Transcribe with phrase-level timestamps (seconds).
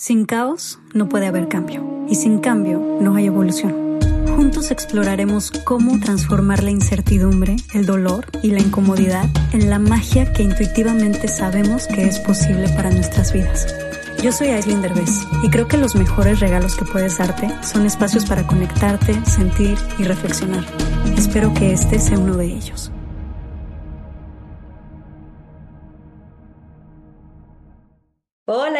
[0.00, 3.98] Sin caos no puede haber cambio y sin cambio no hay evolución.
[4.36, 10.44] Juntos exploraremos cómo transformar la incertidumbre, el dolor y la incomodidad en la magia que
[10.44, 13.74] intuitivamente sabemos que es posible para nuestras vidas.
[14.22, 18.24] Yo soy Aislinn Derbez y creo que los mejores regalos que puedes darte son espacios
[18.24, 20.64] para conectarte, sentir y reflexionar.
[21.16, 22.92] Espero que este sea uno de ellos.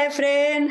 [0.09, 0.71] Efren.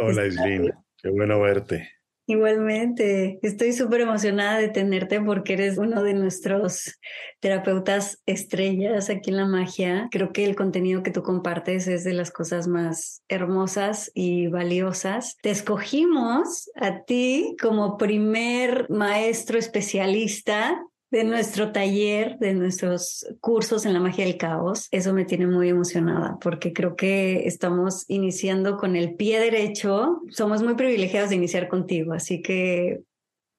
[0.00, 0.72] Hola, Islin.
[1.02, 1.90] Qué bueno verte.
[2.28, 6.98] Igualmente, estoy súper emocionada de tenerte porque eres uno de nuestros
[7.38, 10.08] terapeutas estrellas aquí en la magia.
[10.10, 15.36] Creo que el contenido que tú compartes es de las cosas más hermosas y valiosas.
[15.40, 23.92] Te escogimos a ti como primer maestro especialista de nuestro taller, de nuestros cursos en
[23.92, 24.88] la magia del caos.
[24.90, 30.20] Eso me tiene muy emocionada porque creo que estamos iniciando con el pie derecho.
[30.30, 33.02] Somos muy privilegiados de iniciar contigo, así que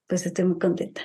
[0.07, 1.01] pues estoy muy contenta.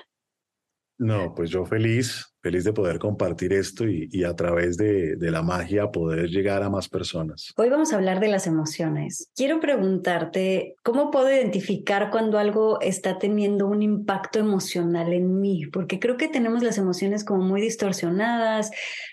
[0.98, 5.90] No, pues yo feliz, feliz de poder compartir esto y, a través de, la magia
[5.90, 7.54] poder llegar a más personas.
[7.56, 9.30] Hoy vamos a hablar de las emociones.
[9.34, 15.66] Quiero preguntarte, ¿cómo puedo identificar cuando algo está teniendo un impacto emocional en mí?
[15.66, 18.72] Porque creo que tenemos las emociones como muy distorsionadas,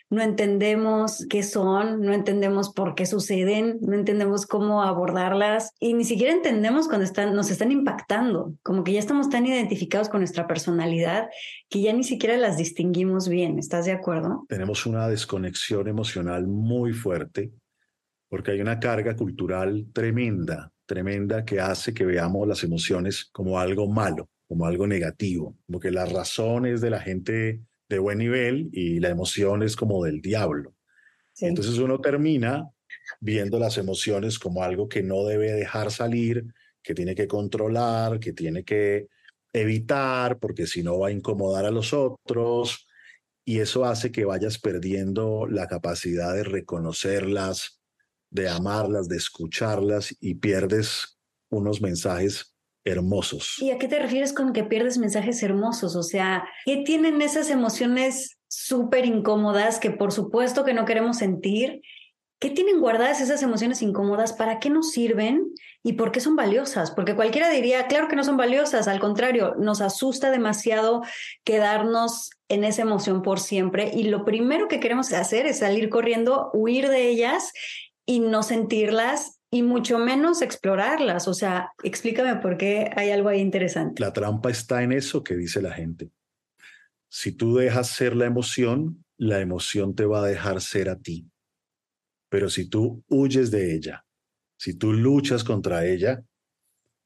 [0.09, 6.03] no entendemos qué son, no entendemos por qué suceden, no entendemos cómo abordarlas y ni
[6.03, 10.47] siquiera entendemos cuando están, nos están impactando, como que ya estamos tan identificados con nuestra
[10.47, 11.29] personalidad
[11.69, 13.59] que ya ni siquiera las distinguimos bien.
[13.59, 14.45] ¿Estás de acuerdo?
[14.49, 17.51] Tenemos una desconexión emocional muy fuerte
[18.29, 23.87] porque hay una carga cultural tremenda, tremenda que hace que veamos las emociones como algo
[23.87, 28.99] malo, como algo negativo, como que las razones de la gente de buen nivel y
[28.99, 30.75] la emoción es como del diablo.
[31.39, 32.69] Entonces uno termina
[33.19, 36.45] viendo las emociones como algo que no debe dejar salir,
[36.83, 39.07] que tiene que controlar, que tiene que
[39.51, 42.87] evitar, porque si no va a incomodar a los otros.
[43.43, 47.81] Y eso hace que vayas perdiendo la capacidad de reconocerlas,
[48.29, 51.17] de amarlas, de escucharlas y pierdes
[51.49, 53.55] unos mensajes hermosos.
[53.59, 55.95] ¿Y a qué te refieres con que pierdes mensajes hermosos?
[55.95, 61.81] O sea, ¿qué tienen esas emociones súper incómodas que por supuesto que no queremos sentir?
[62.39, 64.31] ¿Qué tienen guardadas esas emociones incómodas?
[64.31, 65.53] ¿Para qué nos sirven?
[65.83, 66.91] ¿Y por qué son valiosas?
[66.91, 71.01] Porque cualquiera diría, claro que no son valiosas, al contrario, nos asusta demasiado
[71.43, 76.49] quedarnos en esa emoción por siempre y lo primero que queremos hacer es salir corriendo,
[76.53, 77.51] huir de ellas
[78.05, 81.27] y no sentirlas y mucho menos explorarlas.
[81.27, 84.01] O sea, explícame por qué hay algo ahí interesante.
[84.01, 86.11] La trampa está en eso que dice la gente.
[87.09, 91.27] Si tú dejas ser la emoción, la emoción te va a dejar ser a ti.
[92.29, 94.05] Pero si tú huyes de ella,
[94.57, 96.23] si tú luchas contra ella,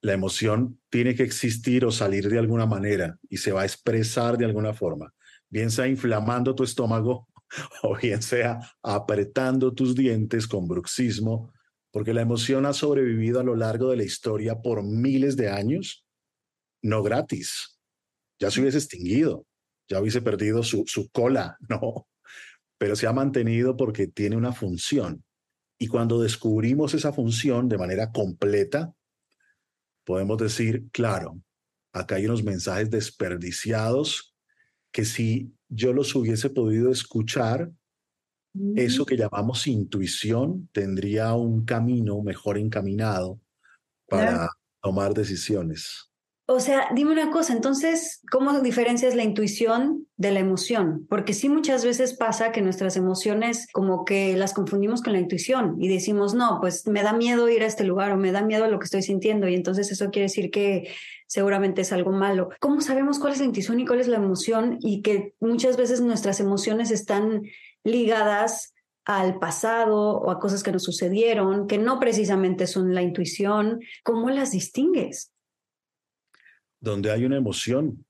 [0.02, 4.38] la emoción tiene que existir o salir de alguna manera y se va a expresar
[4.38, 5.14] de alguna forma,
[5.50, 7.30] bien sea inflamando tu estómago
[7.84, 11.53] o bien sea apretando tus dientes con bruxismo
[11.94, 16.04] porque la emoción ha sobrevivido a lo largo de la historia por miles de años,
[16.82, 17.80] no gratis.
[18.40, 19.46] Ya se hubiese extinguido,
[19.88, 22.08] ya hubiese perdido su, su cola, no,
[22.80, 25.24] pero se ha mantenido porque tiene una función.
[25.78, 28.92] Y cuando descubrimos esa función de manera completa,
[30.04, 31.40] podemos decir, claro,
[31.94, 34.34] acá hay unos mensajes desperdiciados
[34.92, 37.72] que si yo los hubiese podido escuchar,
[38.76, 43.40] eso que llamamos intuición tendría un camino mejor encaminado
[44.08, 44.50] para
[44.82, 46.12] tomar decisiones.
[46.46, 51.08] O sea, dime una cosa, entonces, ¿cómo diferencias la intuición de la emoción?
[51.10, 55.78] Porque sí muchas veces pasa que nuestras emociones como que las confundimos con la intuición
[55.80, 58.68] y decimos, no, pues me da miedo ir a este lugar o me da miedo
[58.68, 60.90] lo que estoy sintiendo y entonces eso quiere decir que
[61.28, 62.50] seguramente es algo malo.
[62.60, 66.02] ¿Cómo sabemos cuál es la intuición y cuál es la emoción y que muchas veces
[66.02, 67.44] nuestras emociones están
[67.84, 68.74] ligadas
[69.06, 74.30] al pasado o a cosas que nos sucedieron, que no precisamente son la intuición, ¿cómo
[74.30, 75.32] las distingues?
[76.80, 78.06] Donde hay una emoción,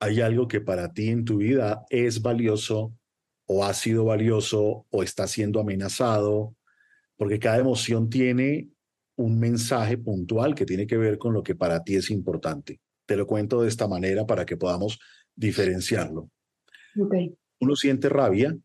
[0.00, 2.94] hay algo que para ti en tu vida es valioso
[3.46, 6.54] o ha sido valioso o está siendo amenazado,
[7.16, 8.68] porque cada emoción tiene
[9.16, 12.80] un mensaje puntual que tiene que ver con lo que para ti es importante.
[13.04, 14.98] Te lo cuento de esta manera para que podamos
[15.34, 16.30] diferenciarlo.
[17.60, 18.56] Uno siente rabia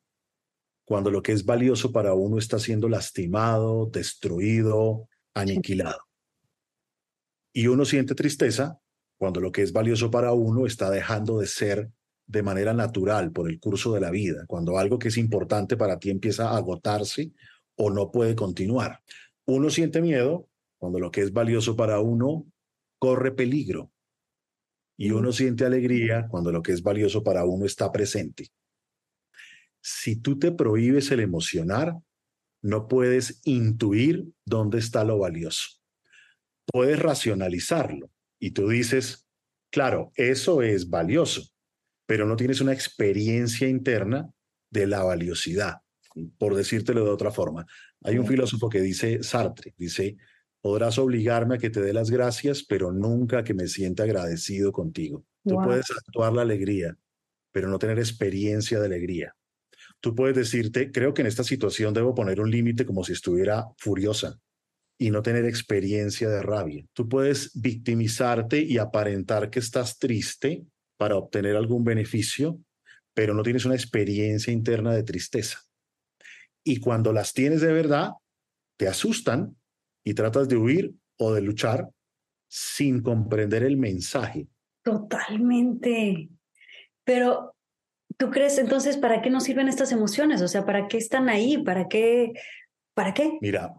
[0.86, 6.00] cuando lo que es valioso para uno está siendo lastimado, destruido, aniquilado.
[7.54, 8.80] Y uno siente tristeza
[9.18, 11.90] cuando lo que es valioso para uno está dejando de ser
[12.26, 16.00] de manera natural por el curso de la vida, cuando algo que es importante para
[16.00, 17.32] ti empieza a agotarse
[17.76, 19.02] o no puede continuar.
[19.46, 22.46] Uno siente miedo cuando lo que es valioso para uno
[23.00, 23.92] corre peligro.
[24.98, 28.50] Y uno siente alegría cuando lo que es valioso para uno está presente.
[29.84, 31.98] Si tú te prohíbes el emocionar,
[32.62, 35.68] no puedes intuir dónde está lo valioso.
[36.66, 38.10] Puedes racionalizarlo
[38.40, 39.28] y tú dices,
[39.70, 41.44] claro, eso es valioso,
[42.06, 44.32] pero no tienes una experiencia interna
[44.72, 45.82] de la valiosidad,
[46.38, 47.66] por decírtelo de otra forma.
[48.04, 50.16] Hay un filósofo que dice, Sartre, dice,
[50.62, 55.26] podrás obligarme a que te dé las gracias, pero nunca que me sienta agradecido contigo.
[55.46, 56.98] Tú puedes actuar la alegría,
[57.52, 59.36] pero no tener experiencia de alegría.
[60.04, 63.68] Tú puedes decirte, creo que en esta situación debo poner un límite como si estuviera
[63.78, 64.38] furiosa
[65.00, 66.86] y no tener experiencia de rabia.
[66.92, 70.66] Tú puedes victimizarte y aparentar que estás triste
[70.98, 72.60] para obtener algún beneficio,
[73.14, 75.60] pero no tienes una experiencia interna de tristeza.
[76.66, 78.12] Y cuando las tienes de verdad,
[78.78, 79.56] te asustan
[80.04, 81.88] y tratas de huir o de luchar
[82.50, 84.50] sin comprender el mensaje.
[84.84, 86.28] Totalmente.
[87.06, 87.53] Pero,
[88.18, 90.42] ¿tú crees entonces para qué nos sirven estas emociones?
[90.42, 91.58] O sea, ¿para qué están ahí?
[91.58, 92.34] ¿Para qué?
[92.94, 93.38] ¿Para qué?
[93.42, 93.74] Mira,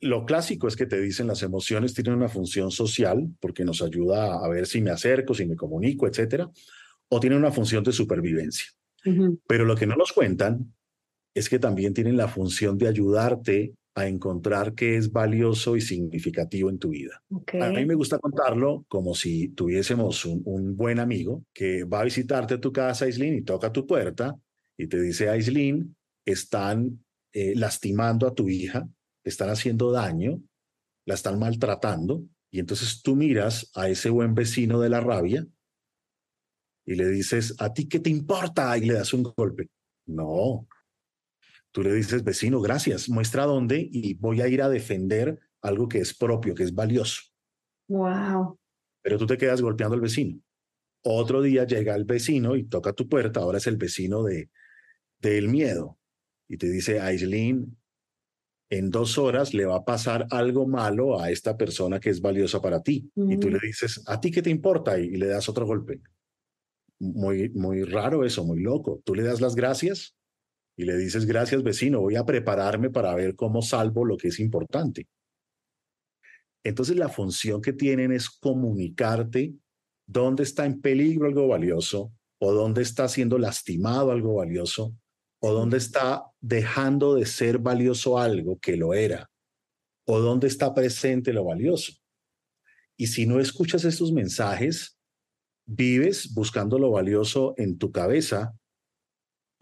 [0.00, 4.44] lo clásico es que te dicen las emociones tienen una función social porque nos ayuda
[4.44, 6.50] a ver si me acerco, si me comunico, etcétera,
[7.08, 8.66] o tienen una función de supervivencia.
[9.46, 10.74] Pero lo que no nos cuentan
[11.34, 16.68] es que también tienen la función de ayudarte a encontrar qué es valioso y significativo
[16.68, 17.22] en tu vida.
[17.60, 22.54] A mí me gusta contarlo como si tuviésemos un, buen amigo que va a visitarte
[22.54, 24.34] a tu casa, Aislin, y toca tu puerta
[24.76, 28.88] y te dice, Aislin, están eh, lastimando a tu hija,
[29.22, 30.42] están haciendo daño,
[31.06, 35.46] la están maltratando, y entonces tú miras a ese buen vecino de la rabia
[36.86, 38.76] y le dices, ¿a ti qué te importa?
[38.76, 39.68] Y le das un golpe.
[40.06, 40.68] No,
[41.74, 45.98] Tú le dices, vecino, gracias, muestra dónde y voy a ir a defender algo que
[45.98, 47.20] es propio, que es valioso.
[47.88, 48.56] Wow.
[49.02, 50.38] Pero tú te quedas golpeando al vecino.
[51.02, 54.50] Otro día llega el vecino y toca tu puerta, ahora es el vecino de
[55.18, 55.98] del miedo
[56.48, 57.76] y te dice, Aislin,
[58.70, 62.62] en dos horas le va a pasar algo malo a esta persona que es valiosa
[62.62, 63.10] para ti.
[63.16, 64.96] Y tú le dices, ¿a ti qué te importa?
[65.00, 66.00] Y, y, le das otro golpe.
[67.00, 69.02] Muy, muy raro eso, muy loco.
[69.04, 70.14] Tú le das las gracias
[70.76, 74.40] y le dices, gracias vecino, voy a prepararme para ver cómo salvo lo que es
[74.40, 75.06] importante.
[76.64, 79.54] Entonces la función que tienen es comunicarte
[80.06, 84.96] dónde está en peligro algo valioso o dónde está siendo lastimado algo valioso
[85.40, 89.30] o dónde está dejando de ser valioso algo que lo era
[90.06, 91.92] o dónde está presente lo valioso.
[92.96, 94.98] Y si no escuchas estos mensajes,
[95.66, 98.54] vives buscando lo valioso en tu cabeza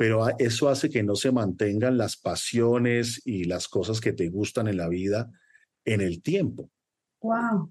[0.03, 4.67] pero eso hace que no se mantengan las pasiones y las cosas que te gustan
[4.67, 5.31] en la vida
[5.85, 6.69] en el tiempo.
[7.21, 7.71] Wow.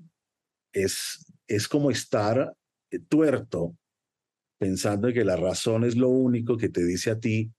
[0.72, 2.56] Es, es como estar
[2.90, 3.76] eh, tuerto
[4.58, 7.52] pensando que la razón es lo único que te dice a ti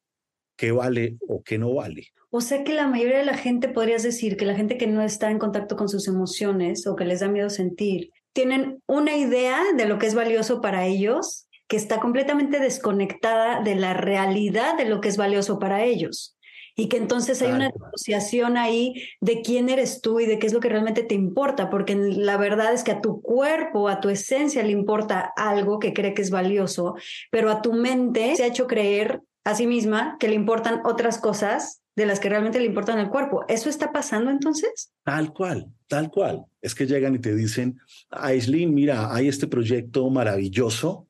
[0.57, 2.07] qué vale o qué no vale.
[2.31, 5.03] O sea que la mayoría de la gente, podrías decir, que la gente que no
[5.03, 9.61] está en contacto con sus emociones o que les da miedo sentir, tienen una idea
[9.77, 14.85] de lo que es valioso para ellos que está completamente desconectada de la realidad de
[14.85, 16.37] lo que es valioso para ellos.
[16.77, 18.93] Y que entonces hay una asociación ahí
[19.23, 22.37] de quién eres tú y de qué es lo que realmente te importa, porque la
[22.37, 26.21] verdad es que a tu cuerpo, a tu esencia le importa algo que cree que
[26.21, 26.95] es valioso,
[27.31, 31.17] pero a tu mente se ha hecho creer a sí misma que le importan otras
[31.17, 33.47] cosas de las que realmente le importan al cuerpo.
[33.49, 34.93] ¿Eso está pasando entonces?
[35.05, 36.45] Tal cual, tal cual.
[36.61, 41.09] Es que llegan y te dicen, Aislin, mira, hay este proyecto maravilloso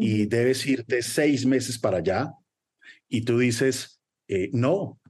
[0.00, 2.32] y debes irte seis meses para allá
[3.08, 5.00] y tú dices, eh, no,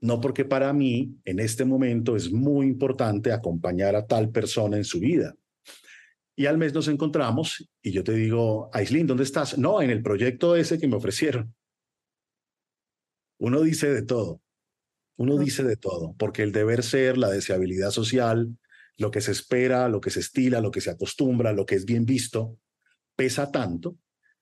[0.00, 4.84] no porque para mí en este momento es muy importante acompañar a tal persona en
[4.84, 5.34] su vida.
[6.36, 9.58] Y al mes nos encontramos y yo te digo, Aislin, ¿dónde estás?
[9.58, 11.54] No, en el proyecto ese que me ofrecieron.
[13.40, 14.40] Uno dice de todo,
[15.16, 18.56] uno dice de todo, porque el deber ser, la deseabilidad social,
[18.96, 21.84] lo que se espera, lo que se estila, lo que se acostumbra, lo que es
[21.84, 22.56] bien visto,
[23.16, 23.96] pesa tanto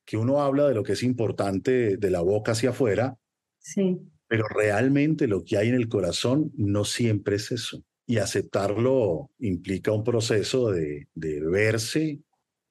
[0.06, 3.18] que uno habla de lo que es importante de la boca hacia afuera,
[3.58, 3.98] sí.
[4.28, 7.84] pero realmente lo que hay en el corazón no siempre es eso.
[8.06, 12.20] Y aceptarlo implica un proceso de, de verse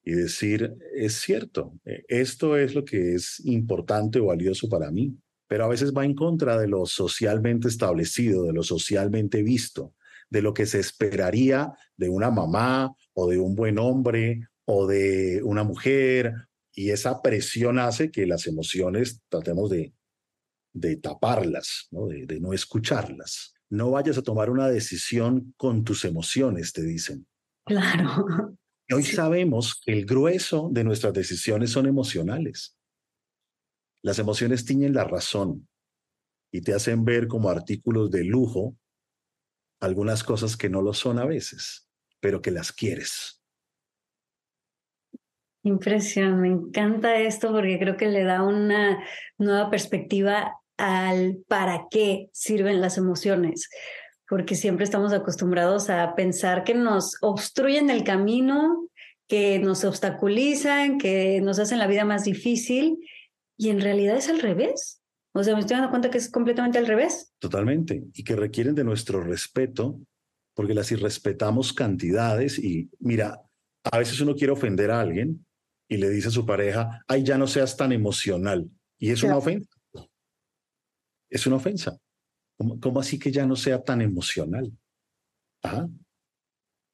[0.05, 5.13] y decir, es cierto, e, esto es lo que es importante o valioso para mí,
[5.47, 9.93] pero a veces va en contra de lo socialmente establecido, de lo socialmente visto,
[10.29, 15.41] de lo que se esperaría de una mamá o de un buen hombre o de
[15.43, 16.33] una mujer
[16.75, 19.93] y esa presión hace que las emociones tratemos de,
[20.73, 22.07] de taparlas, ¿no?
[22.07, 23.53] De, no escucharlas.
[23.69, 27.25] no vayas a tomar una decisión con tus emociones, te dicen.
[27.65, 28.57] Claro.
[28.87, 32.77] Y hoy sabemos que el grueso de nuestras decisiones son emocionales.
[34.03, 35.67] Las emociones tiñen la razón
[36.51, 38.77] y te hacen ver como artículos de lujo
[39.79, 41.89] algunas cosas que no lo son a veces,
[42.19, 43.41] pero que las quieres.
[45.65, 49.03] Impresión, me encanta esto porque creo que le da una
[49.39, 53.71] nueva perspectiva al para qué sirven las emociones,
[54.29, 58.87] porque siempre estamos acostumbrados a pensar que nos obstruyen el camino,
[59.27, 62.99] que nos obstaculizan, que nos hacen la vida más difícil,
[63.57, 65.01] y en realidad es al revés.
[65.33, 67.33] O sea, me estoy dando cuenta que es completamente al revés.
[67.39, 69.99] Totalmente, y que requieren de nuestro respeto,
[70.53, 73.41] porque las irrespetamos cantidades y mira,
[73.91, 75.43] a veces uno quiere ofender a alguien
[75.87, 78.69] y le dice a su pareja, ay, ya no seas tan emocional.
[78.97, 79.75] Y es una ofensa
[81.35, 81.97] es una ofensa.
[82.57, 84.71] ¿Cómo, así que ya no sea tan emocional?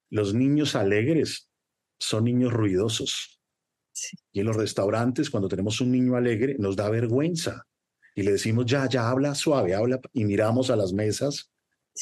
[0.10, 1.50] Los niños alegres
[2.00, 3.40] son niños ruidosos.
[4.32, 7.68] Y en los restaurantes, cuando tenemos un niño alegre, nos da vergüenza.
[8.16, 10.00] Y le decimos, ya, ya, habla suave, habla.
[10.14, 11.52] Y miramos a las mesas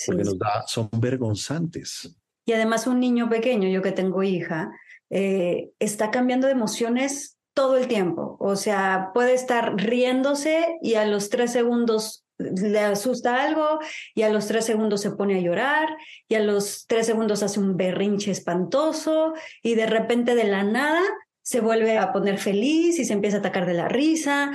[0.06, 2.16] porque nos da, son vergonzantes.
[2.46, 4.72] Y además un niño pequeño, yo que tengo hija,
[5.10, 8.38] eh, está cambiando de emociones todo el tiempo.
[8.40, 13.80] O sea, puede estar riéndose y a los tres segundos le asusta algo
[14.16, 15.90] y a los tres segundos se pone a llorar
[16.30, 21.02] y a los tres segundos hace un berrinche espantoso y de repente de la nada
[21.42, 24.52] se vuelve a poner feliz y se empieza a atacar de la risa.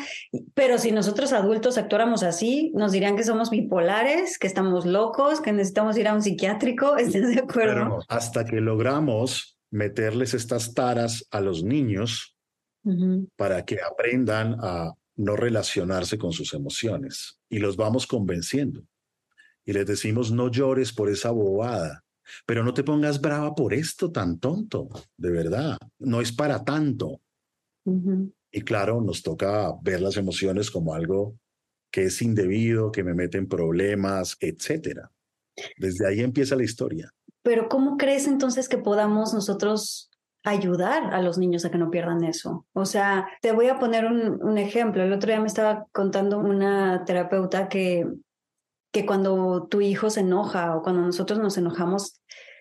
[0.55, 5.53] Pero si nosotros adultos actuáramos así, nos dirían que somos bipolares, que estamos locos, que
[5.53, 6.97] necesitamos ir a un psiquiátrico.
[6.97, 7.99] ¿Estás de acuerdo?
[8.09, 12.37] hasta que logramos meterles estas taras a los niños,
[13.37, 18.85] para que aprendan a no relacionarse con sus emociones y los vamos convenciendo.
[19.65, 22.05] Y les decimos, no llores por esa bobada,
[22.47, 27.21] pero no te pongas brava por esto tan tonto, de verdad, no es para tanto.
[28.53, 31.37] Y claro, nos toca ver las emociones como algo
[31.91, 35.11] que es indebido, que me mete en problemas, etcétera.
[35.79, 37.13] Desde ahí empieza la historia.
[37.45, 40.11] Pero ¿cómo crees entonces que podamos nosotros
[40.45, 42.67] ayudar a los niños a que no pierdan eso.
[42.75, 45.03] O sea, te voy a poner un, ejemplo.
[45.03, 48.07] El otro día me estaba contando una terapeuta que,
[48.93, 52.21] que cuando tu hijo se enoja o cuando nosotros nos enojamos,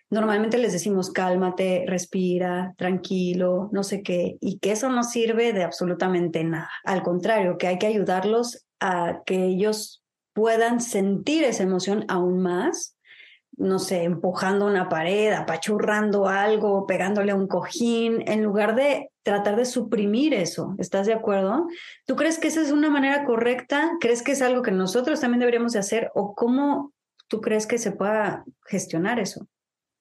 [0.10, 5.63] normalmente les decimos cálmate, respira, tranquilo, no sé qué, y que eso no sirve de
[5.63, 6.72] absolutamente nada.
[6.86, 12.92] Al contrario, que hay que ayudarlos a que ellos puedan sentir esa emoción aún más
[13.57, 19.55] no sé, empujando una pared, apachurrando algo, pegándole a un cojín, en lugar de tratar
[19.55, 20.75] de suprimir eso.
[20.79, 21.67] ¿Estás de acuerdo?
[22.05, 23.91] ¿Tú crees que esa es una manera correcta?
[24.00, 26.12] ¿Crees que es algo que nosotros también deberíamos de hacer?
[26.15, 26.93] ¿O cómo
[27.27, 29.48] tú crees que se pueda gestionar eso?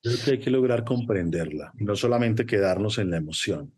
[0.03, 3.73] Creo que hay que lograr comprenderla, no solamente quedarnos en la emoción.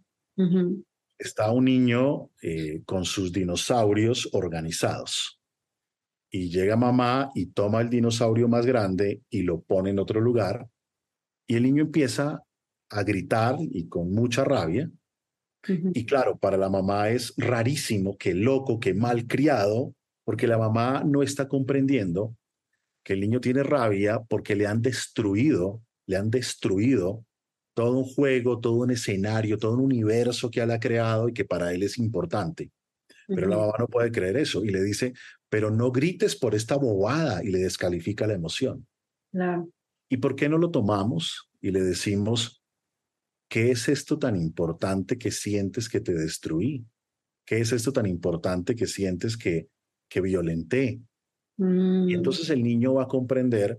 [1.19, 5.38] Está un niño eh, con sus dinosaurios organizados
[6.35, 10.67] y llega mamá y toma el dinosaurio más grande y lo pone en otro lugar
[11.47, 12.43] y el niño empieza
[12.91, 14.91] a gritar y con mucha rabia.
[15.69, 21.05] Y claro, para la mamá es rarísimo, que loco, que mal criado, porque la mamá
[21.07, 22.37] no está comprendiendo
[23.05, 27.25] que el niño tiene rabia porque le han destruido, le han destruido
[27.75, 31.45] todo un juego, todo un escenario, todo un universo que él ha creado y que
[31.45, 32.73] para él es importante.
[33.29, 35.14] Pero la mamá no puede creer eso y le dice,
[35.55, 38.89] pero no grites por esta bobada y le descalifica la emoción.
[40.09, 42.61] ¿Y por qué no lo tomamos y le decimos,
[43.49, 46.85] ¿qué es esto tan importante que sientes que te destruí?
[47.47, 49.69] ¿Qué es esto tan importante que sientes que,
[50.09, 51.01] que violenté?
[51.57, 52.11] Y mm.
[52.11, 53.79] entonces el niño va a comprender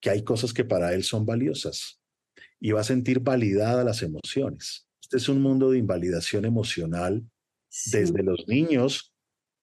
[0.00, 2.00] que hay cosas que para él son valiosas
[2.58, 4.88] y va a sentir validadas las emociones.
[5.02, 7.22] Este es un mundo de invalidación emocional
[7.92, 9.12] desde los niños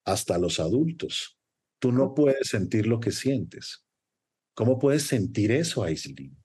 [0.06, 1.37] hasta los adultos.
[1.80, 3.86] Tú no puedes sentir lo que sientes.
[4.56, 6.36] ¿Cómo puedes sentir eso, Aislinn?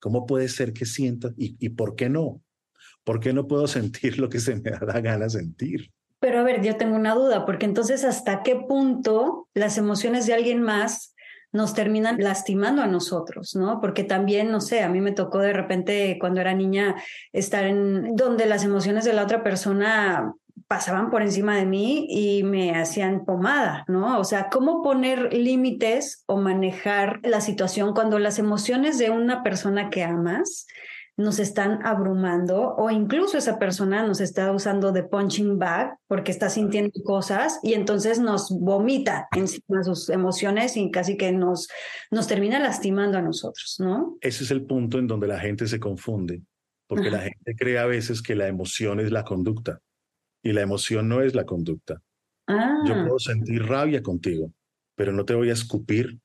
[0.00, 1.32] ¿Cómo puede ser que sientas?
[1.36, 2.42] ¿Y, ¿Y por qué no?
[3.04, 5.90] ¿Por qué no puedo sentir lo que se me da gana sentir?
[6.18, 10.34] Pero a ver, yo tengo una duda, porque entonces hasta qué punto las emociones de
[10.34, 11.14] alguien más
[11.52, 13.80] nos terminan lastimando a nosotros, ¿no?
[13.80, 16.96] Porque también, no sé, a mí me tocó de repente cuando era niña
[17.32, 20.34] estar en donde las emociones de la otra persona
[20.68, 24.18] pasaban por encima de mí y me hacían pomada, ¿no?
[24.18, 29.90] O sea, ¿cómo poner límites o manejar la situación cuando las emociones de una persona
[29.90, 30.66] que amas
[31.18, 36.50] nos están abrumando o incluso esa persona nos está usando de punching bag porque está
[36.50, 41.68] sintiendo cosas y entonces nos vomita encima sus emociones y casi que nos,
[42.10, 44.18] nos termina lastimando a nosotros, ¿no?
[44.20, 46.42] Ese es el punto en donde la gente se confunde,
[46.86, 49.80] porque la gente cree a veces que la emoción es la conducta
[50.46, 52.00] y la emoción no es la conducta.
[52.48, 52.54] Yo
[52.94, 54.52] Ah, puedo sentir rabia contigo,
[54.94, 56.20] pero no te voy a escupir,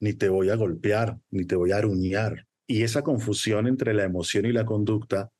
[0.00, 2.46] ni te voy a golpear, ni te voy a aruñar.
[2.66, 5.30] Y esa confusión entre la emoción y la conducta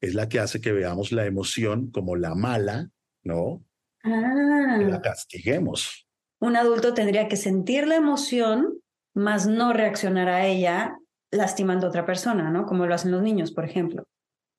[0.00, 2.88] es la que hace que veamos la emoción como la mala,
[3.24, 3.64] ¿no?
[4.04, 5.02] Que la ah.
[5.02, 6.06] castiguemos.
[6.40, 8.80] Un adulto tendría que sentir la emoción,
[9.12, 10.96] más no reaccionar a ella
[11.32, 12.64] lastimando a otra persona, ¿no?
[12.64, 14.04] Como lo hacen los niños, por ejemplo.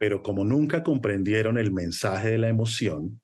[0.03, 3.22] Pero como nunca comprendieron el mensaje de la emoción,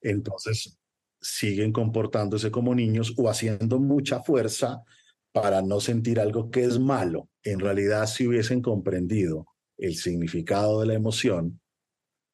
[0.00, 0.78] entonces
[1.20, 4.84] siguen comportándose como niños o haciendo mucha fuerza
[5.32, 7.28] para no sentir algo que es malo.
[7.42, 11.60] En realidad, si hubiesen comprendido el significado de la emoción,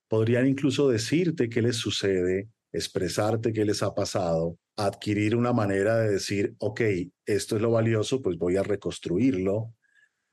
[0.06, 6.10] podrían incluso decirte qué les sucede, expresarte qué les ha pasado, adquirir una manera de
[6.10, 6.82] decir, ok,
[7.24, 9.72] esto es lo valioso, pues voy a reconstruirlo,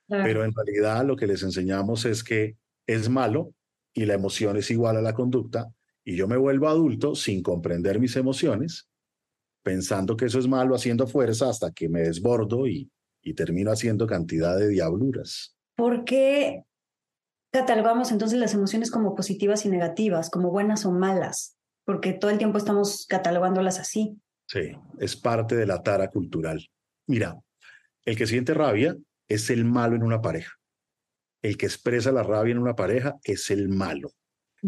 [0.10, 0.24] Claro.
[0.26, 2.58] pero en realidad lo que les enseñamos es que
[2.88, 3.54] es malo
[3.94, 5.72] y la emoción es igual a la conducta
[6.04, 8.90] y yo me vuelvo adulto sin comprender mis emociones,
[9.62, 12.90] pensando que eso es malo, haciendo fuerza hasta que me desbordo y,
[13.22, 15.58] y termino haciendo cantidad de diabluras.
[15.76, 16.64] ¿Por qué
[17.52, 21.58] catalogamos entonces las emociones como positivas y negativas, como buenas o malas?
[21.84, 24.18] Porque todo el tiempo estamos catalogándolas así.
[24.48, 26.66] Sí, es parte de la tara cultural.
[27.06, 27.38] Mira,
[28.06, 28.96] el que siente rabia
[29.28, 30.54] es el malo en una pareja.
[31.42, 34.12] El que expresa la rabia en una pareja es el malo.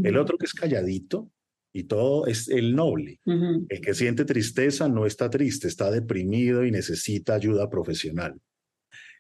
[0.04, 1.32] El otro que es calladito
[1.74, 3.20] y todo es el noble.
[3.26, 8.40] El que siente tristeza no está triste, está deprimido y necesita ayuda profesional.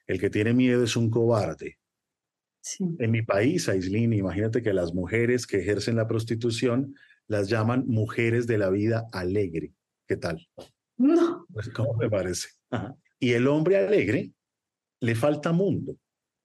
[0.07, 1.77] El que tiene miedo es un cobarde.
[2.61, 2.83] Sí.
[2.99, 6.95] En mi país, Aislinn, imagínate que las mujeres que ejercen la prostitución
[7.27, 9.73] las llaman mujeres de la vida alegre.
[10.07, 10.47] ¿Qué tal?
[10.97, 11.45] No.
[11.53, 12.49] Pues, ¿Cómo me parece?
[12.69, 12.95] Ajá.
[13.19, 14.31] Y el hombre alegre
[15.01, 15.97] le falta mundo,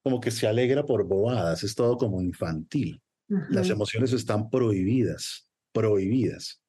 [0.05, 3.01] como que se alegra por bobadas, es todo como infantil.
[3.49, 6.61] Las emociones están prohibidas, prohibidas.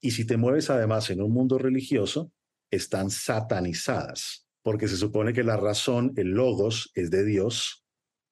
[0.00, 2.32] Y si te mueves además en un mundo religioso,
[2.72, 7.84] están satanizadas, porque se supone que la razón, el logos, es de Dios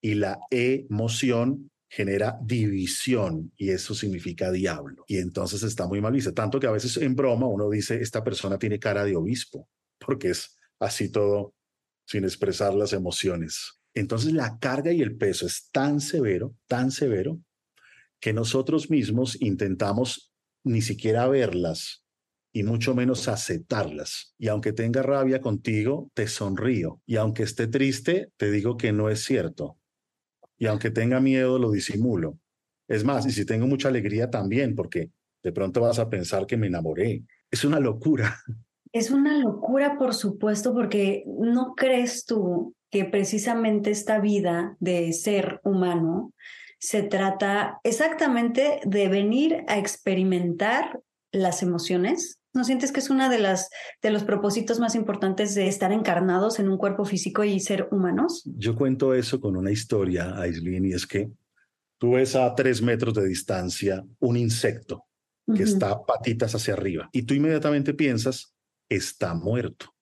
[0.03, 5.05] y la emoción genera división y eso significa diablo.
[5.07, 6.35] Y entonces está muy mal visto.
[6.35, 9.69] Tanto que a veces en broma uno dice, esta persona tiene cara de obispo,
[10.05, 11.55] porque es así todo
[12.05, 13.80] sin expresar las emociones.
[13.95, 17.41] Entonces la carga y el peso es tan severo, tan severo,
[18.21, 22.05] que nosotros mismos intentamos ni siquiera verlas
[22.53, 24.35] y mucho menos aceptarlas.
[24.39, 27.01] Y aunque tenga rabia contigo, te sonrío.
[27.07, 29.79] Y aunque esté triste, te digo que no es cierto.
[30.59, 32.39] Y aunque tenga miedo, lo disimulo.
[32.89, 35.11] Es más, y si tengo mucha alegría también, porque
[35.43, 37.23] de pronto vas a pensar que me enamoré.
[37.51, 38.37] Es una locura.
[38.93, 45.61] Es una locura, por supuesto, porque no crees tú que precisamente esta vida de ser
[45.65, 46.33] humano
[46.79, 51.01] se trata exactamente de venir a experimentar
[51.31, 52.41] las emociones.
[52.53, 53.69] ¿No sientes que es una de las
[54.03, 58.43] de los propósitos más importantes de estar encarnados en un cuerpo físico y ser humanos?
[58.57, 61.31] Yo cuento eso con una historia, Aislinn, y es que
[61.99, 65.05] tú ves a tres metros de distancia un insecto
[65.47, 65.73] que Ujú.
[65.73, 68.55] está patitas hacia arriba y tú inmediatamente piensas,
[68.89, 69.95] está muerto.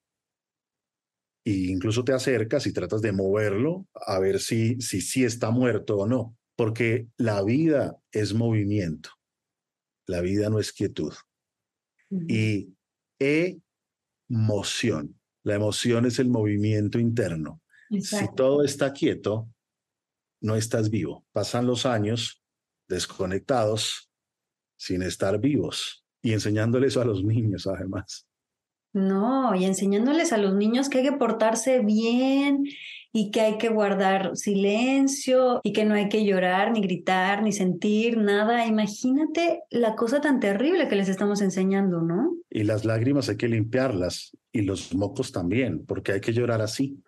[1.48, 5.96] Y incluso te acercas y tratas de moverlo a ver si si sí está muerto
[5.96, 9.08] o no, porque la vida es movimiento.
[10.06, 11.14] La vida no es quietud.
[12.10, 12.74] Y
[13.18, 15.18] emoción.
[15.42, 17.62] La emoción es el movimiento interno.
[17.98, 19.48] Si todo está quieto,
[20.42, 21.24] no estás vivo.
[21.32, 22.42] Pasan los años
[22.88, 24.10] desconectados
[24.76, 28.27] sin estar vivos y enseñándoles a los niños además.
[28.98, 32.64] No, y enseñándoles a los niños que hay que portarse bien
[33.12, 37.52] y que hay que guardar silencio y que no hay que llorar, ni gritar, ni
[37.52, 38.66] sentir nada.
[38.66, 42.36] Imagínate la cosa tan terrible que les estamos enseñando, ¿no?
[42.50, 47.02] Y las lágrimas hay que limpiarlas y los mocos también, porque hay que llorar así.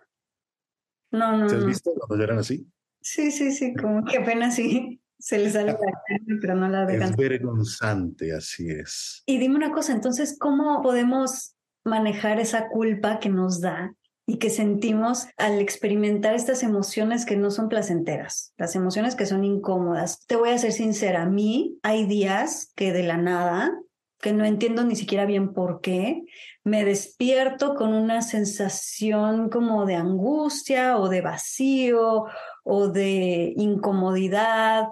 [1.11, 2.66] No, no, ¿Te has visto cuando lloran así?
[3.00, 6.87] Sí, sí, sí, como que apenas sí se les sale la carne, pero no la
[6.87, 7.11] dejan.
[7.11, 9.22] Es vergonzante, así es.
[9.26, 13.94] Y dime una cosa, entonces, ¿cómo podemos manejar esa culpa que nos da
[14.26, 19.44] y que sentimos al experimentar estas emociones que no son placenteras, las emociones que son
[19.44, 20.26] incómodas?
[20.26, 23.72] Te voy a ser sincera, a mí hay días que de la nada
[24.20, 26.22] que no entiendo ni siquiera bien por qué,
[26.62, 32.26] me despierto con una sensación como de angustia o de vacío
[32.62, 34.88] o de incomodidad.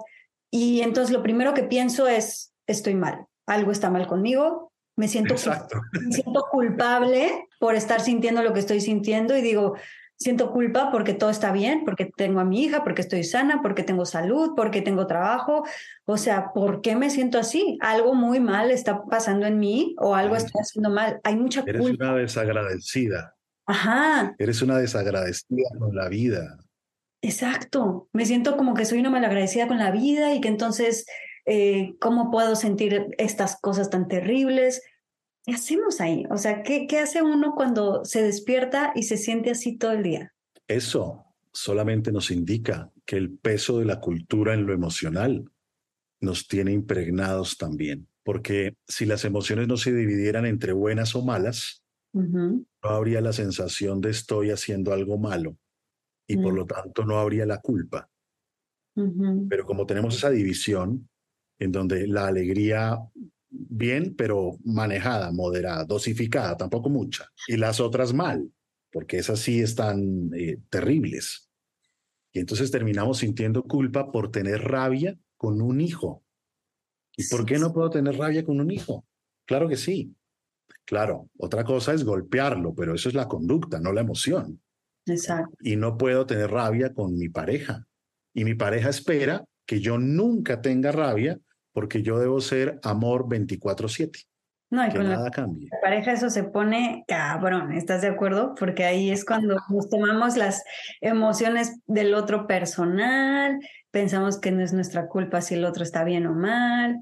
[0.51, 4.68] Y entonces lo primero que pienso es, estoy mal, algo está mal conmigo,
[4.99, 5.35] me siento,
[5.93, 9.75] me siento culpable por estar sintiendo lo que estoy sintiendo y digo,
[10.17, 13.83] siento culpa porque todo está bien, porque tengo a mi hija, porque estoy sana, porque
[13.83, 15.63] tengo salud, porque tengo trabajo.
[16.03, 17.77] O sea, ¿por qué me siento así?
[17.79, 21.21] Algo muy mal está pasando en mí o algo estoy haciendo mal.
[21.23, 23.35] Hay mucha Eres una desagradecida.
[23.65, 24.35] Ajá.
[24.37, 26.57] Eres una desagradecida con la vida.
[27.21, 28.09] Exacto.
[28.11, 31.05] Me siento como que soy una malagradecida con la vida y que entonces,
[31.49, 34.83] eh, ¿cómo puedo sentir estas cosas tan terribles?
[35.43, 36.25] ¿Qué hacemos ahí?
[36.29, 40.03] O sea, ¿qué, ¿qué hace uno cuando se despierta y se siente así todo el
[40.03, 40.33] día?
[40.67, 45.49] Eso solamente nos indica que el peso de la cultura en lo emocional
[46.21, 48.07] nos tiene impregnados también.
[48.23, 51.83] Porque si las emociones no se dividieran entre buenas o malas,
[52.13, 55.57] no habría la sensación de estoy haciendo algo malo
[56.27, 56.55] y por mm.
[56.55, 58.09] lo tanto no habría la culpa.
[59.49, 61.09] Pero como tenemos esa división
[61.59, 62.97] en donde la alegría
[63.49, 67.29] bien, pero manejada, moderada, dosificada, tampoco mucha.
[67.47, 68.51] Y las otras mal,
[68.91, 71.49] porque esas sí están eh, terribles.
[72.31, 76.23] Y entonces terminamos sintiendo culpa por tener rabia con un hijo.
[77.17, 79.05] ¿Y por qué no puedo tener rabia con un hijo?
[79.45, 80.15] Claro que sí.
[80.85, 84.61] Claro, otra cosa es golpearlo, pero eso es la conducta, no la emoción.
[85.05, 85.55] Exacto.
[85.61, 87.85] Y no puedo tener rabia con mi pareja.
[88.33, 91.39] Y mi pareja espera que yo nunca tenga rabia
[91.79, 94.25] porque yo debo ser amor 24/7.
[94.69, 95.69] No, y que con nada la cambie.
[95.81, 98.53] pareja eso se pone cabrón, ¿estás de acuerdo?
[98.59, 100.61] Porque ahí es cuando nos tomamos las
[100.99, 103.57] emociones del otro personal,
[103.91, 106.99] pensamos que no es nuestra culpa si el otro está bien o mal.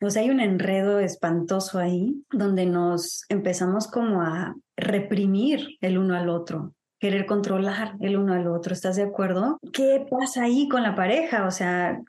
[0.00, 6.16] O sea, hay un enredo espantoso ahí donde nos empezamos como a reprimir el uno
[6.16, 8.72] al otro, querer controlar el uno al otro.
[8.72, 9.58] ¿Estás de acuerdo?
[9.74, 11.46] ¿Qué pasa ahí con la pareja?
[11.46, 12.00] O sea,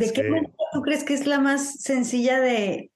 [0.00, 2.90] ¿De qué manera tú crees que es la más sencilla de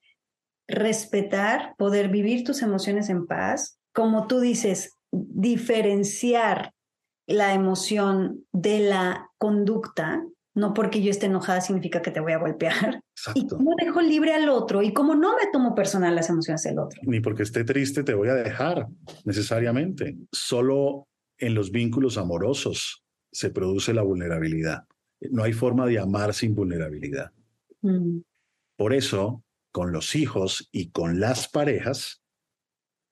[0.67, 3.79] respetar, poder vivir tus emociones en paz?
[3.93, 6.73] Como tú dices, diferenciar
[7.27, 12.39] la emoción de la conducta, no porque yo esté enojada significa que te voy a
[12.39, 13.01] golpear.
[13.35, 16.79] Y cómo dejo libre al otro y cómo no me tomo personal las emociones del
[16.79, 16.99] otro.
[17.03, 18.87] Ni porque esté triste te voy a dejar
[19.25, 20.17] necesariamente.
[20.31, 24.85] Solo en los vínculos amorosos se produce la vulnerabilidad.
[25.29, 27.31] No hay forma de amar sin vulnerabilidad.
[27.81, 28.21] Mm.
[28.75, 32.23] Por eso, con los hijos y con las parejas,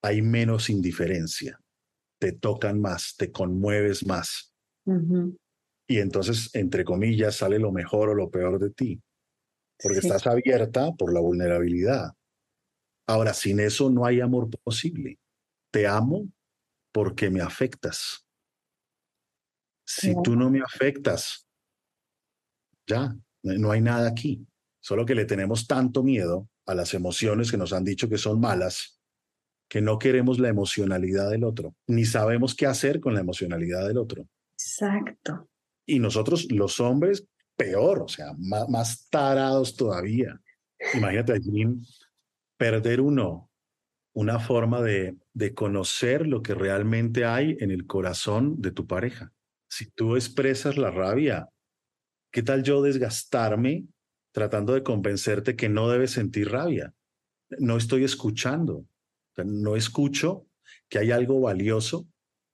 [0.02, 1.62] hay menos indiferencia.
[2.19, 4.54] Te tocan más, te conmueves más.
[5.88, 9.02] Y entonces, entre comillas, sale lo mejor o lo peor de ti,
[9.82, 12.13] porque estás abierta por la vulnerabilidad.
[13.08, 15.19] Ahora, sin eso no hay amor posible.
[15.72, 16.28] Te amo
[16.91, 18.26] porque me afectas.
[19.86, 21.48] Si tú no me afectas,
[22.89, 24.45] ya, no hay nada aquí.
[24.82, 28.39] Solo que le tenemos tanto miedo a las emociones que nos han dicho que son
[28.39, 28.99] malas,
[29.69, 33.97] que no queremos la emocionalidad del otro, ni sabemos qué hacer con la emocionalidad del
[33.97, 34.28] otro.
[34.54, 35.49] Exacto.
[35.86, 37.25] Y nosotros, los hombres,
[37.56, 40.39] peor, o sea, más, tarados todavía.
[40.93, 41.41] Imagínate,
[42.58, 43.49] perder uno
[44.13, 49.32] una forma de, de conocer lo que realmente hay en el corazón de tu pareja.
[49.69, 51.47] Si tú expresas la rabia,
[52.32, 53.86] ¿Qué tal yo desgastarme
[54.32, 56.94] tratando de convencerte que no debes sentir rabia?
[57.58, 58.86] No estoy escuchando.
[59.36, 60.46] no escucho
[60.89, 62.08] que hay algo valioso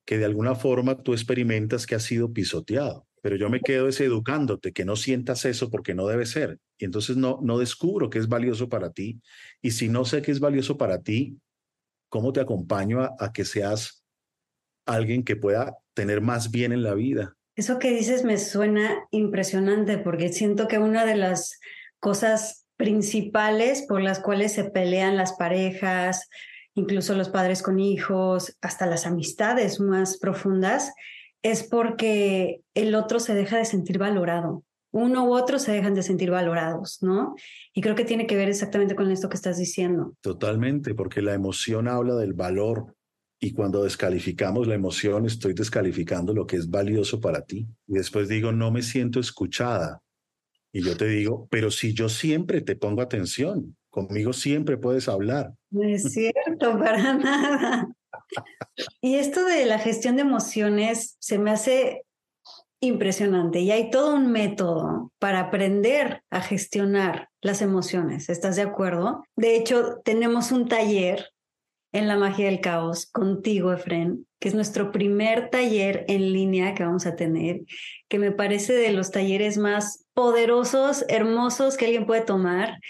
[0.06, 3.06] que de alguna forma tú experimentas que ha sido pisoteado.
[3.22, 6.60] Pero yo me quedo es educándote que no sientas eso porque no debe ser.
[6.78, 9.20] Y entonces no, no descubro que es valioso para ti.
[9.60, 11.38] Y si no sé que es valioso para ti,
[12.08, 14.04] ¿cómo te acompaño a que seas
[14.86, 17.36] alguien que pueda tener más bien en la vida?
[17.56, 21.58] Eso que dices me suena impresionante porque siento que una de las
[21.98, 26.28] cosas principales por las cuales se pelean las parejas,
[26.74, 30.92] incluso los padres con hijos, hasta las amistades más profundas,
[31.42, 34.62] es porque el otro se deja de sentir valorado.
[34.92, 37.34] Uno u otro se dejan de sentir valorados, ¿no?
[37.72, 40.14] Y creo que tiene que ver exactamente con esto que estás diciendo.
[40.20, 42.95] Totalmente, porque la emoción habla del valor
[43.38, 47.66] y cuando descalificamos la emoción, estoy descalificando lo que es valioso para ti.
[47.86, 50.02] Y después digo, no me siento escuchada.
[50.72, 55.52] Y yo te digo, pero si yo siempre te pongo atención, conmigo siempre puedes hablar.
[55.70, 57.88] No es cierto, para nada.
[59.00, 62.02] Y esto de la gestión de emociones se me hace
[62.80, 68.28] impresionante y hay todo un método para aprender a gestionar las emociones.
[68.28, 69.24] ¿Estás de acuerdo?
[69.34, 71.30] De hecho, tenemos un taller
[71.96, 76.84] en la magia del caos contigo, Efren, que es nuestro primer taller en línea que
[76.84, 77.62] vamos a tener,
[78.08, 82.80] que me parece de los talleres más poderosos, hermosos que alguien puede tomar,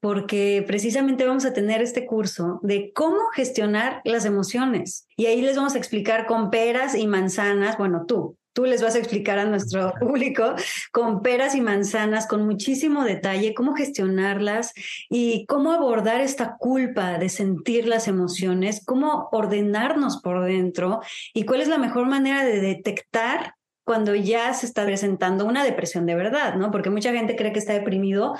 [0.00, 5.06] porque precisamente vamos a tener este curso de cómo gestionar las emociones.
[5.14, 8.94] Y ahí les vamos a explicar con peras y manzanas, bueno, tú, tú les vas
[8.94, 10.54] a explicar a nuestro público
[10.92, 14.72] con peras y manzanas, con muchísimo detalle, cómo gestionarlas
[15.10, 21.00] y cómo abordar esta culpa de sentir las emociones, cómo ordenarnos por dentro
[21.34, 26.06] y cuál es la mejor manera de detectar cuando ya se está presentando una depresión
[26.06, 26.70] de verdad, ¿no?
[26.70, 28.34] Porque mucha gente cree que está deprimido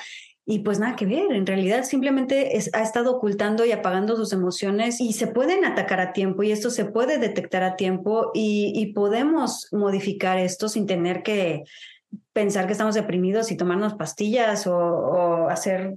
[0.47, 5.01] y pues nada que ver, en realidad simplemente ha estado ocultando y apagando sus emociones
[5.01, 9.69] y se pueden atacar a tiempo y esto se puede detectar a tiempo y, podemos
[9.73, 11.65] modificar esto sin tener que
[12.33, 15.97] pensar que estamos deprimidos y tomarnos pastillas o, hacer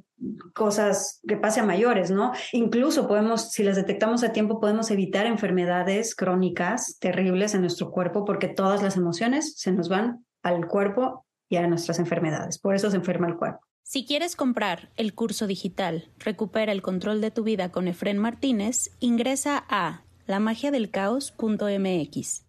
[0.53, 2.31] cosas que pase a mayores, ¿no?
[2.53, 8.23] Incluso podemos, si las detectamos a tiempo, podemos evitar enfermedades crónicas terribles en nuestro cuerpo
[8.23, 12.57] porque todas las emociones se nos van al cuerpo y a nuestras enfermedades.
[12.57, 13.66] Por eso se enferma el cuerpo.
[13.89, 18.91] Si quieres comprar el curso digital Recupera el control de tu vida con Efren Martínez,
[18.99, 22.45] ingresa a lamagiadelcaos.mx.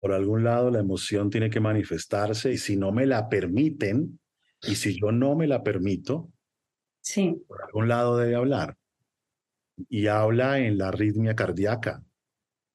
[0.00, 4.20] Por algún lado la emoción tiene que manifestarse y si no me la permiten
[4.68, 6.30] y si yo no me la permito,
[7.00, 7.42] sí.
[7.48, 8.76] por algún lado debe hablar.
[9.88, 12.04] Y habla en la arritmia cardíaca,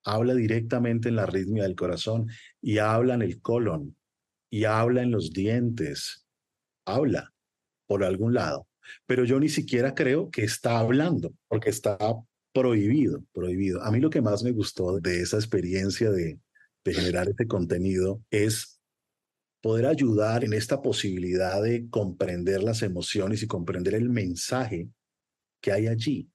[0.03, 2.31] habla directamente en la arritmia del corazón
[2.63, 3.95] y habla en el colon
[4.49, 6.25] y habla en los dientes,
[6.83, 7.31] habla
[7.91, 8.69] por algún lado,
[9.05, 11.97] pero yo ni siquiera creo que está hablando, porque está
[12.53, 13.83] prohibido, prohibido.
[13.83, 16.39] A mí lo que más me gustó de esa experiencia de,
[16.85, 18.79] de generar este contenido es
[19.59, 24.87] poder ayudar en esta posibilidad de comprender las emociones y comprender el mensaje
[25.59, 26.29] que hay allí,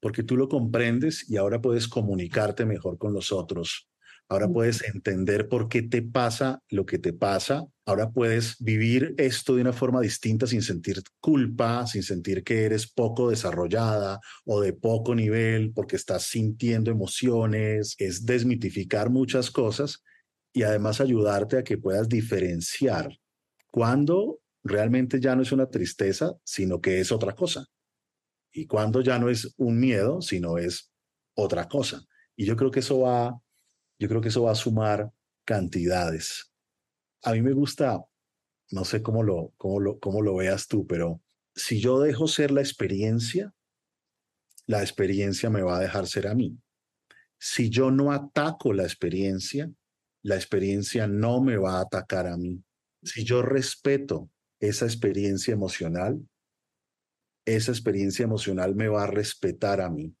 [0.00, 3.89] porque tú lo comprendes y ahora puedes comunicarte mejor con los otros
[4.30, 7.66] Ahora puedes entender por qué te pasa lo que te pasa.
[7.84, 12.88] Ahora puedes vivir esto de una forma distinta sin sentir culpa, sin sentir que eres
[12.88, 17.96] poco desarrollada o de poco nivel porque estás sintiendo emociones.
[17.98, 20.04] Es desmitificar muchas cosas
[20.52, 23.18] y además ayudarte a que puedas diferenciar
[23.72, 27.66] cuando realmente ya no es una tristeza, sino que es otra cosa.
[28.52, 30.92] Y cuando ya no es un miedo, sino es
[31.34, 32.04] otra cosa.
[32.36, 33.36] Y yo creo que eso va
[34.00, 35.12] yo creo que eso va a sumar
[35.44, 36.50] cantidades.
[37.22, 38.02] A mí me gusta,
[38.70, 41.22] no sé cómo lo, cómo lo, cómo lo veas tú, pero
[41.54, 43.54] si yo dejo ser la experiencia,
[44.66, 46.58] la experiencia me va a dejar ser a mí.
[47.38, 49.70] Si yo no ataco la experiencia,
[50.22, 52.62] la experiencia no me va a atacar a mí.
[53.02, 56.26] Si yo respeto esa experiencia emocional,
[57.44, 60.14] esa experiencia emocional me va a respetar a mí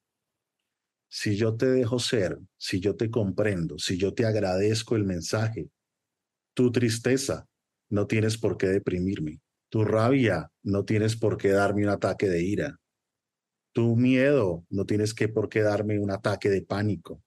[1.10, 5.68] si yo te dejo ser, si yo te comprendo, si yo te agradezco el mensaje,
[6.54, 7.48] tu tristeza
[7.90, 12.42] no tienes por qué deprimirme, tu rabia no tienes por qué darme un ataque de
[12.42, 12.80] ira,
[13.72, 17.22] tu miedo no tienes que por qué darme un ataque de pánico,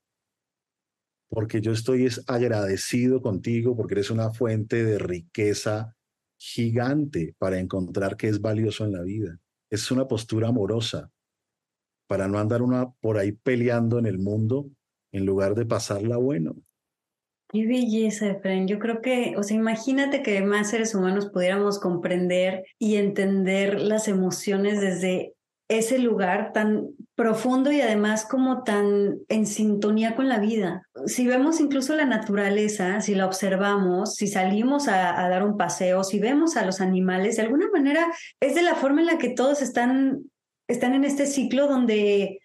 [1.28, 5.93] porque yo estoy agradecido contigo porque eres una fuente de riqueza
[6.38, 9.39] gigante para encontrar que es valioso en la vida.
[9.69, 11.10] Es una postura amorosa,
[12.08, 14.68] para no andar una por ahí peleando en el mundo
[15.12, 16.56] en lugar de pasarla bueno.
[17.50, 18.68] Qué belleza, Efraín.
[18.68, 24.08] Yo creo que, o sea, imagínate que más seres humanos pudiéramos comprender y entender las
[24.08, 25.34] emociones desde
[25.70, 30.84] ese lugar tan profundo y además como tan en sintonía con la vida.
[31.06, 36.04] Si vemos incluso la naturaleza, si la observamos, si salimos a, a, dar un paseo,
[36.04, 38.08] si vemos a los animales, de alguna manera
[38.39, 40.24] es de la forma en la que todos están
[40.74, 42.40] están en este ciclo donde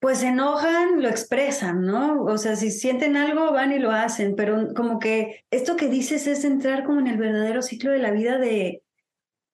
[0.00, 2.22] pues se enojan, lo expresan, ¿no?
[2.22, 6.26] O sea, si sienten algo, van y lo hacen, pero como que esto que dices
[6.28, 8.82] es entrar como en el verdadero ciclo de la vida de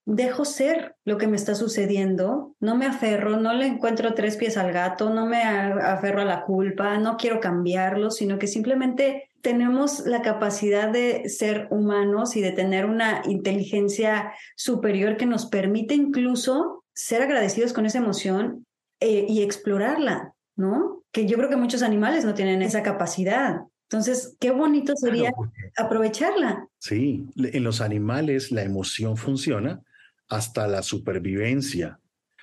[0.07, 4.59] dejo ser lo que me está sucediendo, no me aferro, no le encuentro tres pies
[4.59, 10.07] al gato, no me aferro a la culpa, no quiero cambiarlo, sino que simplemente tenemos
[10.07, 16.84] la capacidad de ser humanos y de tener una inteligencia superior que nos permite incluso
[16.95, 18.67] ser agradecidos con esa emoción
[19.01, 21.03] eh, y explorarla, ¿no?
[21.13, 23.61] Que yo creo que muchos animales no tienen esa capacidad.
[23.89, 25.33] Entonces, qué bonito sería
[25.77, 26.69] aprovecharla.
[26.79, 29.83] Sí, en los animales la emoción funciona
[30.29, 32.01] hasta la supervivencia,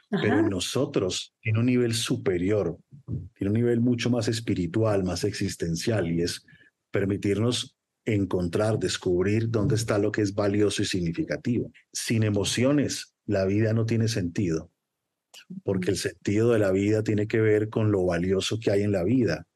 [0.09, 2.77] pero en nosotros tiene un nivel superior,
[3.33, 6.45] tiene un nivel mucho más espiritual, más existencial, y es
[6.91, 11.71] permitirnos encontrar, descubrir dónde está lo que es valioso y significativo.
[11.91, 14.69] Sin emociones, la vida no tiene sentido,
[15.63, 18.91] porque el sentido de la vida tiene que ver con lo valioso que hay en
[18.91, 19.47] la vida.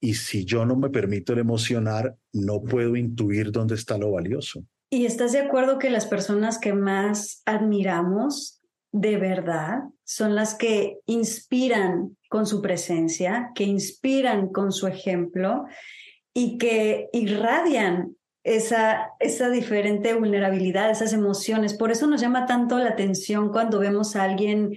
[0.00, 4.64] Y si yo no me permito el emocionar, no puedo intuir dónde está lo valioso.
[4.90, 8.60] ¿Y estás de acuerdo que las personas que más admiramos
[8.92, 15.64] de verdad son las que inspiran con su presencia, que inspiran con su ejemplo
[16.32, 21.74] y que irradian esa, esa diferente vulnerabilidad, esas emociones.
[21.74, 24.76] Por eso nos llama tanto la atención cuando vemos a alguien,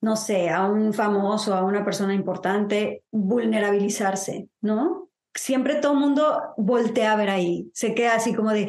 [0.00, 5.04] no sé, a un famoso, a una persona importante, vulnerabilizarse, ¿no?
[5.34, 8.66] siempre todo mundo voltea a ver ahí, se queda así como de,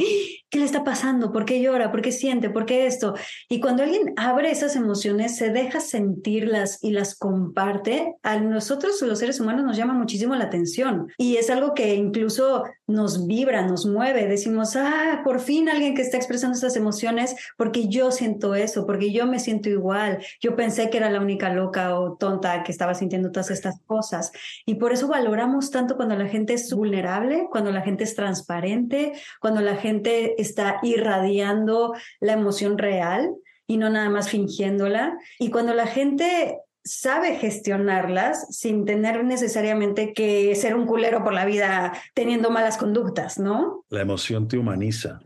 [0.50, 1.32] ¿qué le está pasando?
[1.32, 1.92] ¿Por qué llora?
[1.92, 2.50] ¿Por qué siente?
[2.50, 3.14] ¿Por qué esto?
[3.50, 9.20] Y cuando alguien abre esas emociones, se deja sentirlas y las comparte, a nosotros los
[9.20, 13.86] seres humanos nos llama muchísimo la atención y es algo que incluso nos vibra, nos
[13.86, 18.86] mueve, decimos, ah, por fin alguien que está expresando esas emociones porque yo siento eso,
[18.86, 22.72] porque yo me siento igual, yo pensé que era la única loca o tonta que
[22.72, 24.32] estaba sintiendo todas estas cosas
[24.66, 29.14] y por eso valoramos tanto cuando la gente es vulnerable, cuando la gente es transparente,
[29.42, 33.32] cuando la gente está irradiando la emoción real
[33.68, 35.18] y no nada más fingiéndola.
[35.40, 41.46] Y cuando la gente sabe gestionarlas sin tener necesariamente que ser un culero por la
[41.46, 43.84] vida teniendo malas conductas, ¿no?
[43.90, 45.20] La emoción te humaniza.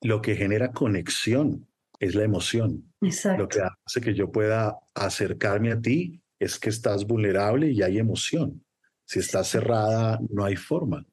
[0.00, 1.66] Lo que genera conexión
[1.98, 2.90] es la emoción.
[3.02, 3.42] Exacto.
[3.42, 7.98] Lo que hace que yo pueda acercarme a ti es que estás vulnerable y hay
[7.98, 8.64] emoción.
[9.04, 11.04] Si está cerrada, no hay forma.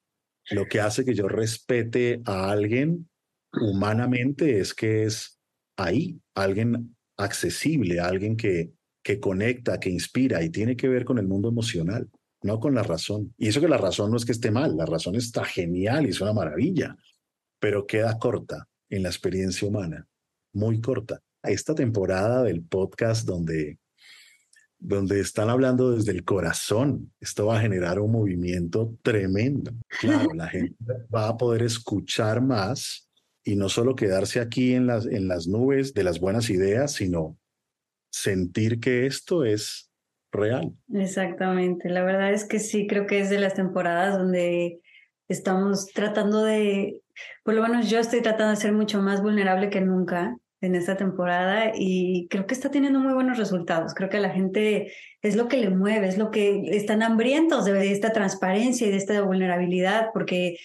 [0.52, 3.10] Lo que hace que yo respete a alguien
[3.52, 5.40] humanamente es que es
[5.76, 8.72] ahí, alguien accesible, alguien que,
[9.08, 12.10] que conecta, que inspira y tiene que ver con el mundo emocional,
[12.44, 13.34] no con la razón.
[13.38, 16.10] Y eso que la razón no es que esté mal, la razón está genial y
[16.10, 16.94] es una maravilla,
[17.58, 20.06] pero queda corta en la experiencia humana,
[20.52, 21.22] muy corta.
[21.42, 23.80] Esta temporada del podcast donde
[24.78, 27.14] donde están hablando desde el corazón.
[27.22, 29.72] Esto va a generar un movimiento tremendo.
[30.02, 30.76] Claro, la gente
[31.16, 33.10] va a poder escuchar más
[33.42, 37.38] y no solo quedarse aquí en las, en las nubes de las buenas ideas, sino
[38.10, 39.92] sentir que esto es
[40.32, 40.74] real.
[40.94, 41.90] Exactamente.
[41.90, 44.80] La verdad es que sí, creo que es de las temporadas donde
[45.28, 47.02] estamos tratando de,
[47.44, 50.98] por lo menos yo estoy tratando de ser mucho más vulnerable que nunca en esta
[50.98, 53.94] temporada y creo que está teniendo muy buenos resultados.
[53.94, 54.92] Creo que a la gente
[55.22, 58.98] es lo que le mueve, es lo que están hambrientos de esta transparencia y de
[58.98, 60.58] esta vulnerabilidad, porque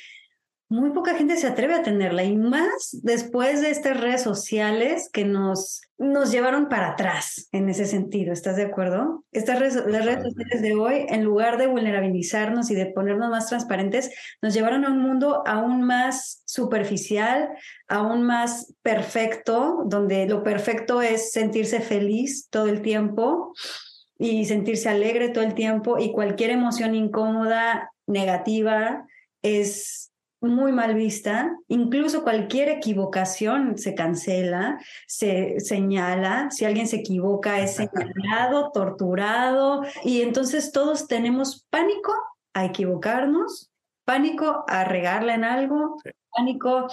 [0.73, 5.27] muy poca gente se atreve a tenerla y más después de estas redes sociales que
[5.27, 8.33] nos, nos llevaron para atrás en ese sentido.
[8.33, 9.23] ¿Estás de acuerdo?
[9.33, 13.49] Estas redes, las redes sociales de hoy, en lugar de vulnerabilizarnos y de ponernos más
[13.49, 17.51] transparentes, nos llevaron a un mundo aún más superficial,
[17.87, 23.53] aún más perfecto, donde lo perfecto es sentirse feliz todo el tiempo
[24.19, 29.07] y sentirse alegre todo el tiempo y cualquier emoción incómoda, negativa,
[29.43, 30.12] es
[30.43, 37.77] muy mal vista, incluso cualquier equivocación se cancela, se señala, si alguien se equivoca es
[37.77, 42.13] señalado, torturado, y entonces todos tenemos pánico
[42.55, 43.71] a equivocarnos,
[44.05, 45.97] pánico a regarla en algo,
[46.37, 46.89] pánico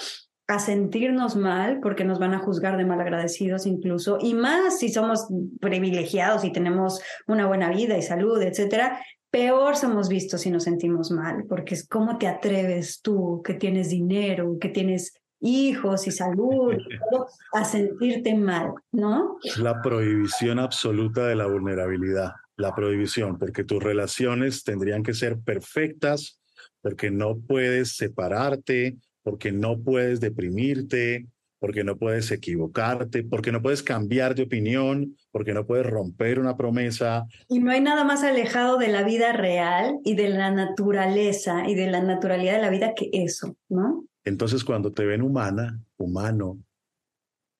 [0.47, 5.27] a sentirnos mal porque nos van a juzgar de malagradecidos incluso, y más si somos
[5.59, 8.99] privilegiados y tenemos una buena vida y salud, etcétera,
[9.31, 13.89] peor somos vistos si nos sentimos mal, porque es cómo te atreves tú, que tienes
[13.89, 16.73] dinero, que tienes hijos y salud,
[17.53, 19.37] a sentirte mal, ¿no?
[19.57, 26.39] La prohibición absoluta de la vulnerabilidad, la prohibición, porque tus relaciones tendrían que ser perfectas,
[26.81, 31.27] porque no puedes separarte, porque no puedes deprimirte,
[31.59, 36.55] porque no puedes equivocarte, porque no puedes cambiar de opinión, porque no puedes romper una
[36.55, 37.25] promesa.
[37.47, 41.75] Y no hay nada más alejado de la vida real y de la naturaleza y
[41.75, 44.05] de la naturalidad de la vida que eso, ¿no?
[44.23, 46.59] Entonces cuando te ven humana, humano,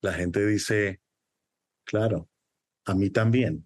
[0.02, 1.02] la gente dice,
[1.84, 2.30] claro,
[2.86, 3.66] a mí también.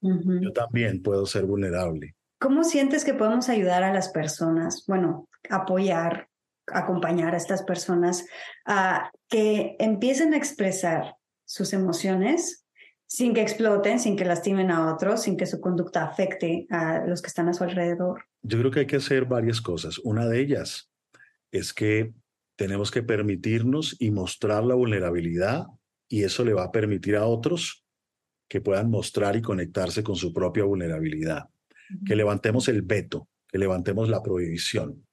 [0.00, 2.14] Yo también puedo ser vulnerable.
[2.40, 4.84] ¿Cómo sientes que podemos ayudar a las personas?
[4.86, 6.27] Bueno, apoyar,
[6.72, 8.26] acompañar a estas personas
[8.66, 12.66] a que empiecen a expresar sus emociones
[13.06, 17.22] sin que exploten, sin que lastimen a otros, sin que su conducta afecte a los
[17.22, 18.24] que están a su alrededor.
[18.42, 19.98] Yo creo que hay que hacer varias cosas.
[19.98, 20.90] Una de ellas
[21.50, 22.12] es que
[22.56, 25.66] tenemos que permitirnos y mostrar la vulnerabilidad
[26.06, 27.84] y eso le va a permitir a otros
[28.46, 31.48] que puedan mostrar y conectarse con su propia vulnerabilidad.
[32.04, 35.07] Que levantemos el veto, que levantemos la prohibición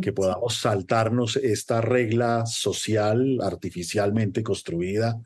[0.00, 5.20] que podamos saltarnos esta regla social artificialmente construida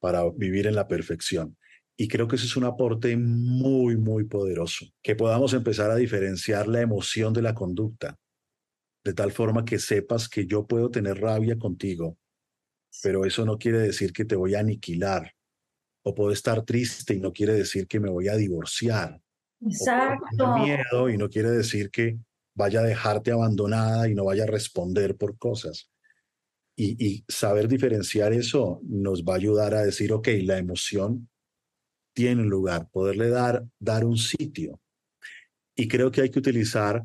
[0.00, 1.56] para vivir en la perfección.
[1.96, 6.66] Y creo que ese es un aporte muy, muy poderoso, que podamos empezar a diferenciar
[6.66, 8.18] la emoción de la conducta,
[9.04, 12.16] de tal forma que sepas que yo puedo tener rabia contigo,
[13.02, 15.34] pero eso no quiere decir que te voy a aniquilar,
[16.02, 19.20] o puedo estar triste y no quiere decir que me voy a divorciar.
[19.62, 20.58] Exacto.
[20.58, 22.18] miedo y no quiere decir que
[22.54, 25.90] vaya a dejarte abandonada y no vaya a responder por cosas.
[26.76, 31.28] Y, saber diferenciar eso nos va a ayudar a decir, ok, la emoción
[32.14, 34.80] tiene un lugar, poderle dar, dar un sitio.
[35.76, 37.04] Y creo que hay que utilizar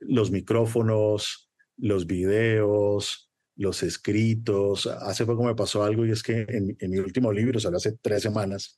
[0.00, 4.86] los micrófonos, los videos, los escritos.
[4.86, 8.22] Hace poco me pasó algo y es que en, mi último libro, salió hace tres
[8.22, 8.76] semanas,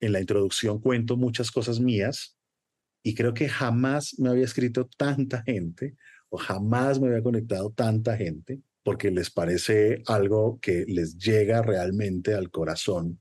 [0.00, 2.39] en la introducción cuento muchas cosas mías
[3.02, 5.96] y creo que jamás me había escrito tanta gente
[6.28, 12.34] o jamás me había conectado tanta gente porque les parece algo que les llega realmente
[12.34, 13.20] al corazón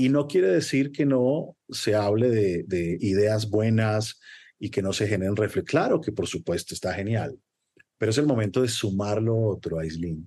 [0.00, 4.18] y no quiere decir que no se hable de, ideas buenas
[4.58, 5.70] y que no se generen reflexiones.
[5.70, 7.38] Claro que por supuesto está genial,
[7.98, 10.26] pero es el momento de sumar lo otro, Aislin.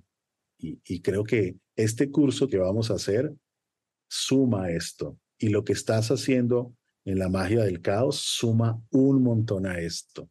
[0.58, 3.32] Y, y creo que este curso que vamos a hacer
[4.08, 5.18] suma esto.
[5.38, 6.72] Y lo que estás haciendo
[7.04, 10.28] en la magia del caos suma un montón a esto.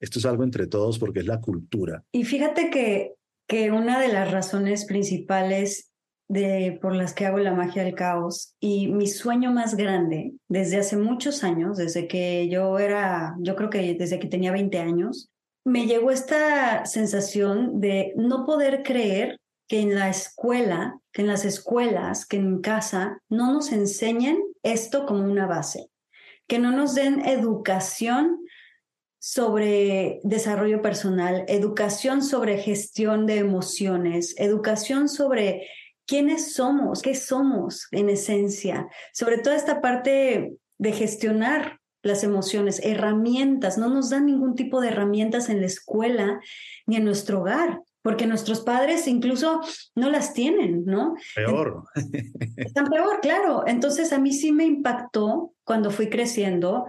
[0.00, 2.04] Esto es algo entre todos porque es la cultura.
[2.12, 3.14] Y fíjate que,
[3.48, 5.88] que una de las razones principales
[6.28, 8.54] de, por las que hago la magia del caos.
[8.60, 13.70] Y mi sueño más grande, desde hace muchos años, desde que yo era, yo creo
[13.70, 15.30] que desde que tenía 20 años,
[15.64, 19.38] me llegó esta sensación de no poder creer
[19.68, 25.04] que en la escuela, que en las escuelas, que en casa, no nos enseñen esto
[25.04, 25.90] como una base,
[26.48, 28.40] que no nos den educación
[29.20, 35.68] sobre desarrollo personal, educación sobre gestión de emociones, educación sobre
[36.06, 43.76] quiénes somos, qué somos en esencia, sobre toda esta parte de gestionar las emociones, herramientas,
[43.76, 46.40] no nos dan ningún tipo de herramientas en la escuela
[46.86, 49.60] ni en nuestro hogar, porque nuestros padres incluso
[49.94, 51.14] no las tienen, ¿no?
[51.34, 51.84] Peor.
[52.56, 53.64] Están peor, claro.
[53.66, 56.86] Entonces a mí sí me impactó cuando fui creciendo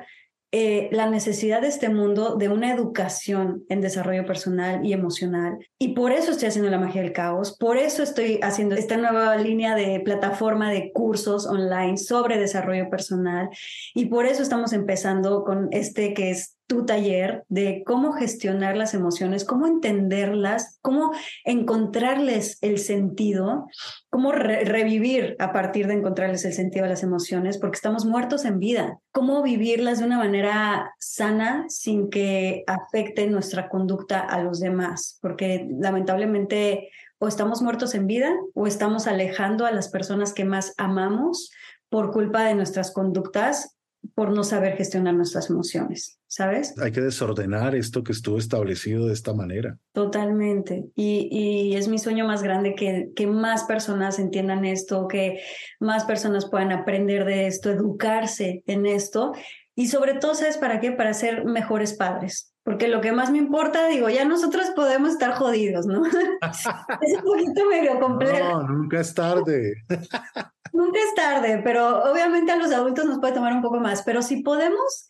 [0.52, 5.60] eh, la necesidad de este mundo de una educación en desarrollo personal y emocional.
[5.78, 9.36] Y por eso estoy haciendo la magia del caos, por eso estoy haciendo esta nueva
[9.38, 13.50] línea de plataforma de cursos online sobre desarrollo personal
[13.94, 18.94] y por eso estamos empezando con este que es tu taller de cómo gestionar las
[18.94, 21.12] emociones, cómo entenderlas, cómo
[21.44, 23.66] encontrarles el sentido,
[24.12, 28.60] cómo revivir a partir de encontrarles el sentido a las emociones, porque estamos muertos en
[28.60, 35.18] vida, cómo vivirlas de una manera sana sin que afecte nuestra conducta a los demás,
[35.24, 40.76] porque lamentablemente o estamos muertos en vida o estamos alejando a las personas que más
[40.78, 41.50] amamos
[41.90, 43.79] por culpa de nuestras conductas
[44.20, 46.78] por no saber gestionar nuestras emociones, ¿sabes?
[46.78, 49.78] Hay que desordenar esto que estuvo establecido de esta manera.
[49.94, 50.90] Totalmente.
[50.94, 55.40] Y, es mi sueño más grande que, que más personas entiendan esto, que
[55.80, 59.32] más personas puedan aprender de esto, educarse en esto.
[59.74, 60.92] Y sobre todo, ¿sabes para qué?
[60.92, 62.49] Para ser mejores padres.
[62.70, 66.04] Porque lo que más me importa, digo, ya nosotros podemos estar jodidos, ¿no?
[67.02, 68.62] es un poquito medio complejo.
[68.62, 69.74] No, nunca es tarde.
[70.72, 74.22] Nunca es tarde, pero obviamente a los adultos nos puede tomar un poco más, pero
[74.22, 75.08] si podemos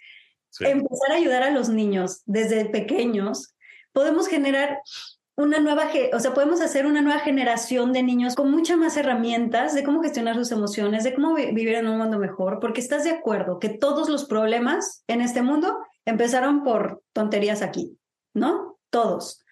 [0.62, 3.54] empezar a ayudar a los niños desde pequeños,
[3.92, 4.80] podemos generar
[5.36, 9.76] una nueva, o sea, podemos hacer una nueva generación de niños con muchas más herramientas
[9.76, 13.12] de cómo gestionar sus emociones, de cómo vivir en un mundo mejor, porque estás de
[13.12, 17.98] acuerdo que todos los problemas en este mundo empezaron por tonterías aquí,
[18.34, 18.80] ¿no?
[18.90, 19.44] Todos.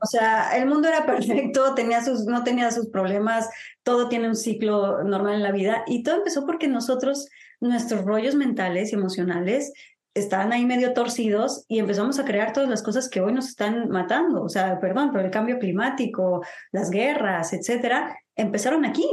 [0.00, 3.48] O sea, el mundo era perfecto, tenía sus, no tenía sus problemas,
[3.82, 7.28] todo tiene un ciclo normal en la vida y todo empezó porque nosotros,
[7.60, 9.72] nuestros rollos mentales y emocionales
[10.14, 13.88] estaban ahí medio torcidos y empezamos a crear todas las cosas que hoy nos están
[13.90, 14.42] matando.
[14.42, 19.06] O sea, perdón, pero el cambio climático, las guerras, etcétera, empezaron aquí.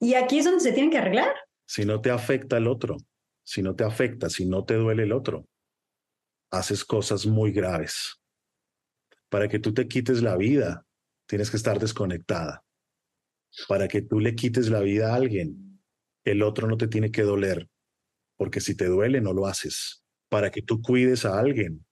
[0.00, 1.34] Y aquí es donde se tienen que arreglar.
[1.66, 2.96] Si no te afecta el otro,
[3.44, 5.46] si no te afecta, si no te duele el otro,
[6.50, 8.20] haces cosas muy graves
[9.28, 10.86] para que tú te quites la vida,
[11.26, 12.64] tienes que estar desconectada.
[13.68, 15.80] Para que tú le quites la vida a alguien,
[16.24, 17.68] el otro no te tiene que doler,
[18.36, 20.02] porque si te duele, no lo haces.
[20.28, 21.84] Para que tú cuides a alguien,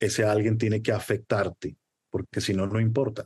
[0.00, 1.76] ese alguien tiene que afectarte,
[2.10, 3.24] porque si no, no importa.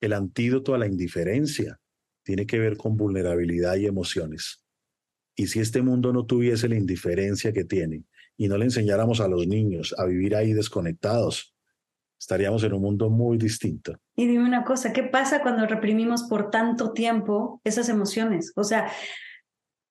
[0.00, 1.80] El antídoto a la indiferencia
[2.22, 4.62] tiene que ver con vulnerabilidad y emociones.
[5.34, 8.04] Y si este mundo no tuviese la indiferencia que tiene
[8.36, 11.54] y no le enseñáramos a los niños a vivir ahí desconectados,
[12.18, 13.98] estaríamos en un mundo muy distinto.
[14.14, 18.52] Y dime una cosa, ¿qué pasa cuando reprimimos por tanto tiempo esas emociones?
[18.56, 18.90] O sea,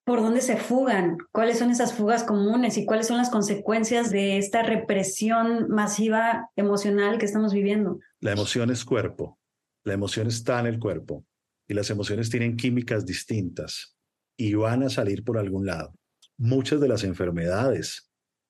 [0.04, 1.18] ¿por dónde se fugan?
[1.32, 7.18] ¿Cuáles son esas fugas comunes y cuáles son las consecuencias de esta represión masiva emocional
[7.18, 7.98] que estamos viviendo?
[8.20, 9.38] La emoción es cuerpo,
[9.84, 11.24] la emoción está en el cuerpo
[11.68, 13.96] y las emociones tienen químicas distintas
[14.36, 15.94] y van a salir por algún lado.
[16.38, 18.05] Muchas de las enfermedades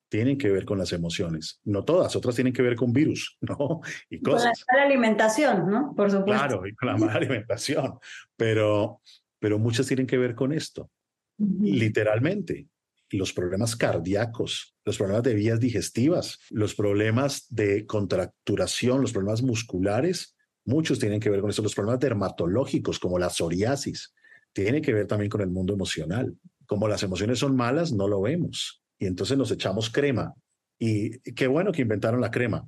[0.09, 1.59] tienen que ver con las emociones.
[1.65, 3.81] No todas, otras tienen que ver con virus, ¿no?
[4.09, 4.63] Y cosas.
[4.65, 5.93] Con la mala alimentación, ¿no?
[5.95, 6.47] Por supuesto.
[6.47, 7.99] Claro, y con la mala alimentación.
[8.35, 9.01] Pero,
[9.39, 10.89] pero muchas tienen que ver con esto.
[11.37, 12.67] Literalmente.
[13.11, 20.35] Los problemas cardíacos, los problemas de vías digestivas, los problemas de contracturación, los problemas musculares,
[20.65, 21.61] muchos tienen que ver con eso.
[21.61, 24.13] Los problemas dermatológicos, como la psoriasis,
[24.51, 26.35] tienen que ver también con el mundo emocional.
[26.65, 30.33] Como las emociones son malas, no lo vemos y entonces nos echamos crema.
[30.79, 32.67] Y qué bueno que inventaron la crema,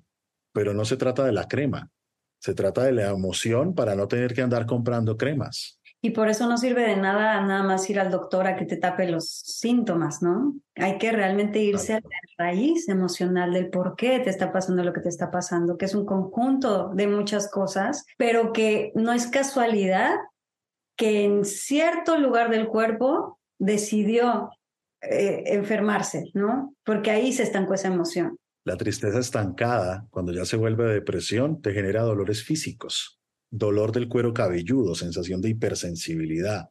[0.53, 1.89] pero no se trata de la crema,
[2.39, 5.79] se trata de la emoción para no tener que andar comprando cremas.
[6.01, 8.77] Y por eso no sirve de nada nada más ir al doctor a que te
[8.77, 10.55] tape los síntomas, ¿no?
[10.75, 14.93] Hay que realmente irse a la raíz emocional del por qué te está pasando lo
[14.93, 19.27] que te está pasando, que es un conjunto de muchas cosas, pero que no es
[19.27, 20.15] casualidad
[20.95, 24.51] que en cierto lugar del cuerpo decidió
[25.01, 26.75] eh, enfermarse, ¿no?
[26.83, 28.37] Porque ahí se estancó esa emoción.
[28.65, 33.19] La tristeza estancada, cuando ya se vuelve depresión, te genera dolores físicos,
[33.49, 36.69] dolor del cuero cabelludo, sensación de hipersensibilidad,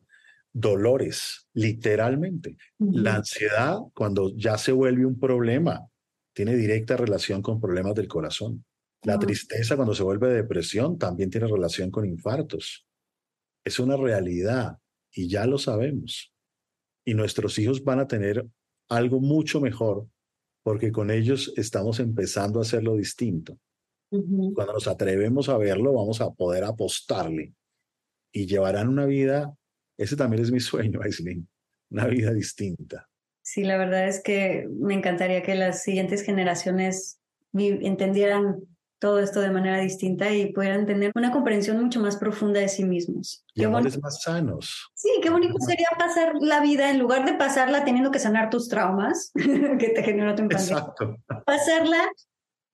[0.53, 2.57] dolores, literalmente.
[2.79, 5.87] La ansiedad, cuando ya se vuelve un problema,
[6.35, 8.65] tiene directa relación con problemas del corazón.
[9.05, 12.87] La tristeza, cuando se vuelve depresión, también tiene relación con infartos.
[13.65, 14.77] Es una realidad
[15.11, 16.33] y ya lo sabemos
[17.09, 18.47] y nuestros hijos van a tener
[18.91, 20.07] algo mucho mejor
[20.63, 23.59] porque con ellos estamos empezando a hacerlo distinto.
[24.11, 27.55] Cuando nos atrevemos a verlo, vamos a poder apostarle
[28.31, 29.57] y llevarán una vida,
[29.97, 31.49] ese también es mi sueño, Aislinn,
[31.91, 33.09] una vida distinta.
[33.41, 37.23] Sí, la verdad es que me encantaría que las siguientes generaciones
[37.55, 38.69] entendieran
[38.99, 42.85] todo esto de manera distinta y pudieran tener una comprensión mucho más profunda de sí
[42.85, 43.45] mismos.
[43.55, 44.91] Y amores más sanos.
[44.95, 48.69] Sí, qué bonito sería pasar la vida, en lugar de pasarla teniendo que sanar tus
[48.69, 50.79] traumas que te generó tu infancia.
[50.79, 51.17] Exacto.
[51.47, 52.01] Pasarla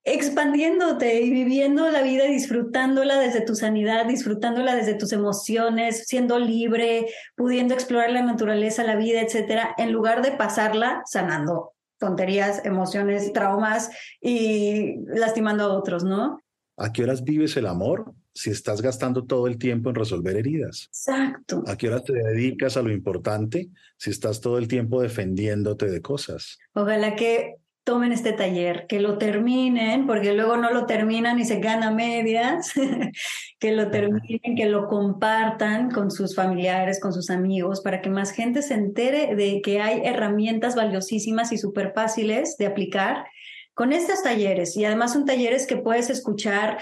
[0.04, 7.06] expandiéndote y viviendo la vida, disfrutándola desde tu sanidad, disfrutándola desde tus emociones, siendo libre,
[7.36, 11.73] pudiendo explorar la naturaleza, la vida, etcétera, en lugar de pasarla sanando
[12.04, 13.90] tonterías, emociones, traumas
[14.20, 16.40] y lastimando a otros, ¿no?
[16.76, 20.86] ¿A qué horas vives el amor si estás gastando todo el tiempo en resolver heridas?
[20.88, 21.62] Exacto.
[21.66, 26.02] ¿A qué horas te dedicas a lo importante si estás todo el tiempo defendiéndote de
[26.02, 26.58] cosas?
[26.74, 31.60] Ojalá que tomen este taller, que lo terminen, porque luego no lo terminan y se
[31.60, 32.72] gana medias,
[33.58, 38.32] que lo terminen, que lo compartan con sus familiares, con sus amigos, para que más
[38.32, 43.26] gente se entere de que hay herramientas valiosísimas y súper fáciles de aplicar
[43.74, 44.76] con estos talleres.
[44.76, 46.78] Y además son talleres que puedes escuchar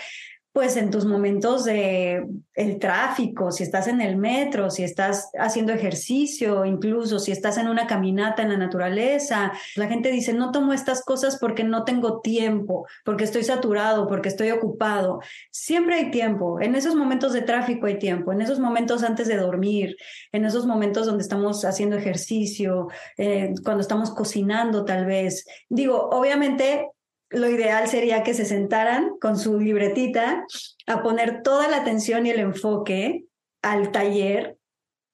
[0.52, 5.72] pues en tus momentos de el tráfico, si estás en el metro, si estás haciendo
[5.72, 9.52] ejercicio, incluso si estás en una caminata en la naturaleza.
[9.76, 14.28] La gente dice, no tomo estas cosas porque no tengo tiempo, porque estoy saturado, porque
[14.28, 15.20] estoy ocupado.
[15.50, 16.60] Siempre hay tiempo.
[16.60, 19.96] En esos momentos de tráfico hay tiempo, en esos momentos antes de dormir,
[20.32, 25.46] en esos momentos donde estamos haciendo ejercicio, eh, cuando estamos cocinando tal vez.
[25.70, 26.88] Digo, obviamente
[27.32, 30.44] lo ideal sería que se sentaran con su libretita
[30.86, 33.24] a poner toda la atención y el enfoque
[33.62, 34.58] al taller,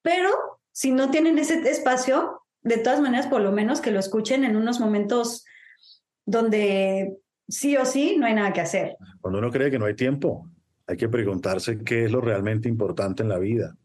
[0.03, 0.31] pero
[0.73, 4.57] si no tienen ese espacio, de todas maneras, por lo menos que lo escuchen en
[4.57, 5.45] unos momentos
[6.27, 7.17] donde
[7.49, 8.97] sí o sí no hay nada que hacer.
[9.21, 10.49] Cuando uno cree que no hay tiempo,
[10.87, 13.77] hay que preguntarse qué es lo realmente importante en la vida.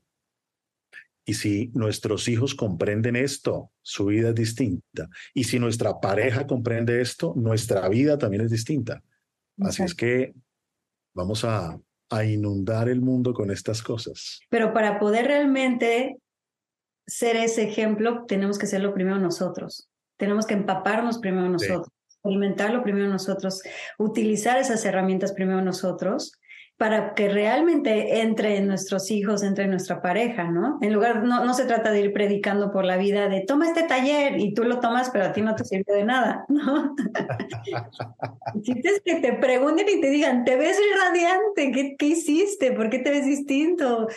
[1.25, 5.07] Y si nuestros hijos comprenden esto, su vida es distinta.
[5.33, 9.01] Y si nuestra pareja comprende esto, nuestra vida también es distinta.
[9.59, 10.33] Así es que
[11.13, 14.41] vamos a, a inundar el mundo con estas cosas.
[14.49, 16.17] Pero para poder realmente
[17.07, 19.89] ser ese ejemplo, tenemos que serlo primero nosotros.
[20.17, 21.87] Tenemos que empaparnos primero nosotros,
[22.23, 23.61] alimentarlo primero nosotros,
[23.97, 26.33] utilizar esas herramientas primero nosotros
[26.83, 30.79] para que realmente entre en nuestros hijos, entre en nuestra pareja, ¿no?
[30.81, 33.83] En lugar, no, no se trata de ir predicando por la vida de toma este
[33.83, 36.93] taller y tú lo tomas, pero a ti no te sirve de nada, ¿no?
[38.65, 42.73] es que te pregunten y te digan, te ves radiante, ¿qué, ¿qué hiciste?
[42.73, 44.09] ¿Por qué te ves distinto?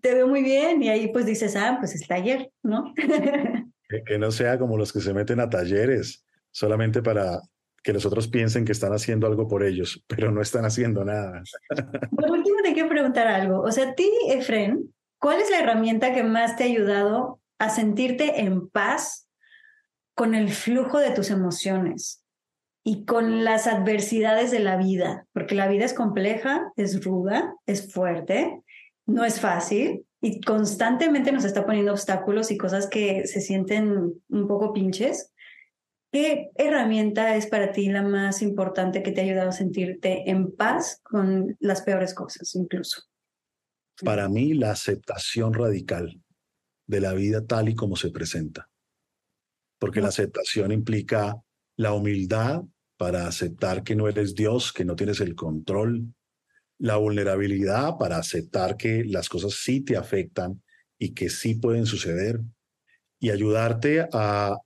[0.00, 2.94] Te veo muy bien y ahí pues dices, ah, pues es taller, ¿no?
[2.96, 7.42] que, que no sea como los que se meten a talleres solamente para
[7.86, 11.44] que los otros piensen que están haciendo algo por ellos, pero no están haciendo nada.
[12.10, 13.60] Por último, te quiero preguntar algo.
[13.60, 18.40] O sea, ti, Efren, ¿cuál es la herramienta que más te ha ayudado a sentirte
[18.40, 19.28] en paz
[20.16, 22.24] con el flujo de tus emociones
[22.82, 25.28] y con las adversidades de la vida?
[25.32, 28.62] Porque la vida es compleja, es ruda, es fuerte,
[29.06, 34.48] no es fácil y constantemente nos está poniendo obstáculos y cosas que se sienten un
[34.48, 35.32] poco pinches.
[36.16, 40.50] ¿Qué herramienta es para ti la más importante que te ha ayudado a sentirte en
[40.50, 43.02] paz con las peores cosas incluso?
[44.02, 46.18] Para mí, la aceptación radical
[46.86, 48.70] de la vida tal y como se presenta.
[49.78, 51.36] Porque la aceptación implica
[51.76, 52.62] la humildad
[52.96, 56.14] para aceptar que no eres Dios, que no tienes el control,
[56.78, 60.62] la vulnerabilidad para aceptar que las cosas sí te afectan
[60.98, 62.40] y que sí pueden suceder
[63.20, 64.56] y ayudarte a,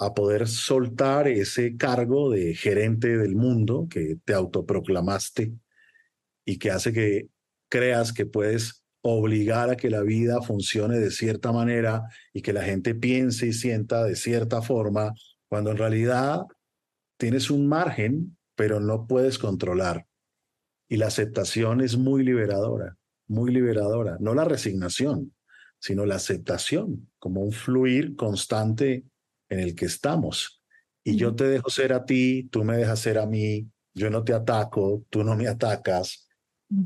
[0.00, 5.52] a poder soltar ese cargo de gerente del mundo que te autoproclamaste
[6.46, 7.28] y que hace que
[7.68, 12.64] creas que puedes obligar a que la vida funcione de cierta manera y que la
[12.64, 15.12] gente piense y sienta de cierta forma,
[15.48, 16.40] cuando en realidad
[17.18, 20.06] tienes un margen, pero no puedes controlar.
[20.88, 22.96] Y la aceptación es muy liberadora,
[23.28, 24.16] muy liberadora.
[24.18, 25.34] No la resignación,
[25.78, 29.04] sino la aceptación como un fluir constante
[29.50, 30.62] en el que estamos.
[31.04, 34.24] Y yo te dejo ser a ti, tú me dejas ser a mí, yo no
[34.24, 36.28] te ataco, tú no me atacas.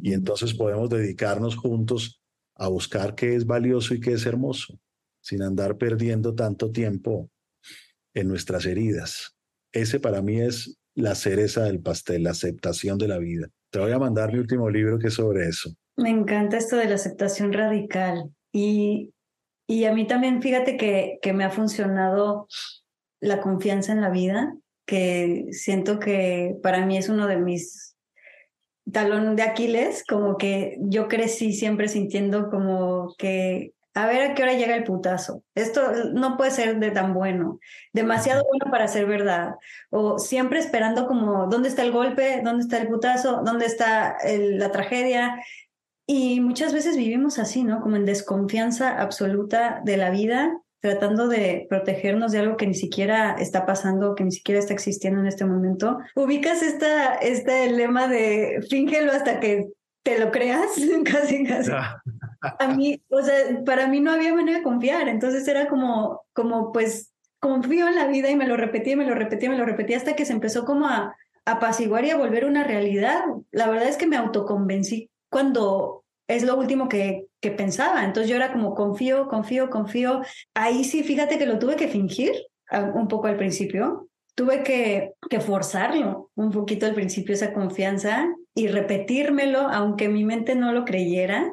[0.00, 2.20] Y entonces podemos dedicarnos juntos
[2.56, 4.78] a buscar qué es valioso y qué es hermoso,
[5.20, 7.30] sin andar perdiendo tanto tiempo
[8.14, 9.36] en nuestras heridas.
[9.72, 13.48] Ese para mí es la cereza del pastel, la aceptación de la vida.
[13.70, 15.74] Te voy a mandar mi último libro que es sobre eso.
[15.96, 18.30] Me encanta esto de la aceptación radical.
[18.52, 19.12] Y,
[19.66, 22.48] y a mí también, fíjate que, que me ha funcionado
[23.20, 24.54] la confianza en la vida,
[24.86, 27.94] que siento que para mí es uno de mis
[28.90, 34.42] talón de Aquiles, como que yo crecí siempre sintiendo como que a ver a qué
[34.42, 35.42] hora llega el putazo.
[35.54, 35.80] Esto
[36.12, 37.60] no puede ser de tan bueno,
[37.92, 39.54] demasiado bueno para ser verdad.
[39.90, 42.40] O siempre esperando como, ¿dónde está el golpe?
[42.42, 43.42] ¿Dónde está el putazo?
[43.44, 45.36] ¿Dónde está la tragedia?
[46.06, 47.80] Y muchas veces vivimos así, ¿no?
[47.80, 53.36] Como en desconfianza absoluta de la vida, tratando de protegernos de algo que ni siquiera
[53.38, 55.98] está pasando, que ni siquiera está existiendo en este momento.
[56.14, 59.68] Ubicas esta, este lema de fíngelo hasta que
[60.02, 60.68] te lo creas,
[61.04, 61.70] casi, casi.
[61.72, 62.02] Ah
[62.58, 63.34] a mí, o sea,
[63.64, 68.06] para mí no había manera de confiar, entonces era como, como pues confío en la
[68.06, 70.64] vida y me lo repetía, me lo repetía, me lo repetía hasta que se empezó
[70.64, 71.14] como a,
[71.46, 73.22] apaciguar y a volver una realidad.
[73.50, 78.36] La verdad es que me autoconvencí cuando es lo último que, que pensaba, entonces yo
[78.36, 80.22] era como confío, confío, confío.
[80.54, 82.30] Ahí sí, fíjate que lo tuve que fingir
[82.94, 88.68] un poco al principio, tuve que, que forzarlo un poquito al principio esa confianza y
[88.68, 91.52] repetírmelo, aunque mi mente no lo creyera,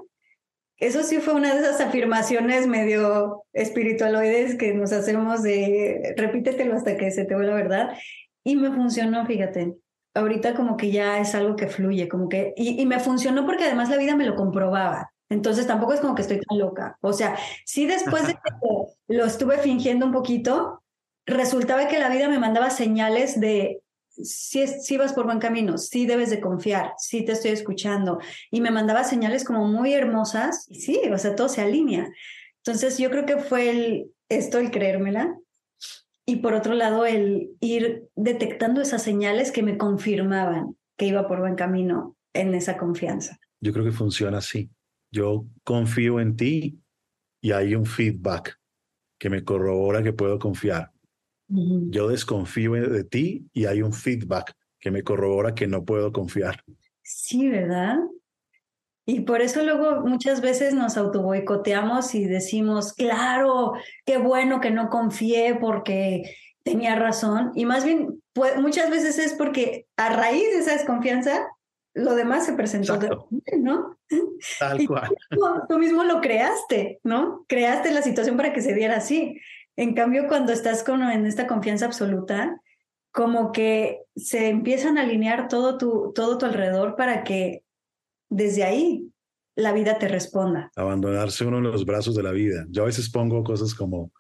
[0.78, 6.98] eso sí fue una de esas afirmaciones medio espiritualoides que nos hacemos de repítetelo hasta
[6.98, 7.98] que se te la verdad.
[8.44, 9.74] Y me funcionó, fíjate.
[10.14, 13.66] Ahorita como que ya es algo que fluye, como que, y, y me funcionó porque
[13.66, 15.12] además la vida me lo comprobaba.
[15.30, 16.98] Entonces tampoco es como que estoy tan loca.
[17.02, 18.40] O sea, sí después de que
[19.08, 20.84] lo estuve fingiendo un poquito,
[21.26, 26.06] resultaba que la vida me mandaba señales de si, si vas por buen camino, sí
[26.06, 28.20] debes de confiar, sí te estoy escuchando.
[28.52, 32.10] Y me mandaba señales como muy hermosas y sí, o sea, todo se alinea.
[32.58, 35.36] Entonces yo creo que fue el, esto el creérmela
[36.26, 41.40] y por otro lado el ir detectando esas señales que me confirmaban que iba por
[41.40, 43.40] buen camino en esa confianza.
[43.60, 44.70] Yo creo que funciona así.
[45.12, 46.80] Yo confío en ti
[47.42, 48.60] y hay un feedback
[49.20, 50.92] que me corrobora que puedo confiar.
[51.48, 56.64] Yo desconfío de ti y hay un feedback que me corrobora que no puedo confiar.
[57.04, 57.98] Sí, ¿verdad?
[59.12, 63.74] Y por eso luego muchas veces nos autoboicoteamos y decimos, claro,
[64.06, 66.34] qué bueno que no confié porque
[66.64, 67.52] tenía razón.
[67.54, 71.46] Y más bien, pues, muchas veces es porque a raíz de esa desconfianza,
[71.94, 72.98] lo demás se presentó,
[73.60, 73.98] ¿no?
[74.60, 75.14] Tal cual.
[75.68, 77.44] tú mismo lo creaste, ¿no?
[77.50, 79.42] Creaste la situación para que se diera así.
[79.76, 82.62] En cambio, cuando estás con, en esta confianza absoluta,
[83.12, 87.66] como que se empiezan a alinear todo tu, todo tu alrededor para que
[88.32, 89.12] desde ahí
[89.56, 90.72] la vida te responda.
[90.76, 92.66] Abandonarse uno en los brazos de la vida.
[92.70, 94.12] Yo a veces pongo cosas como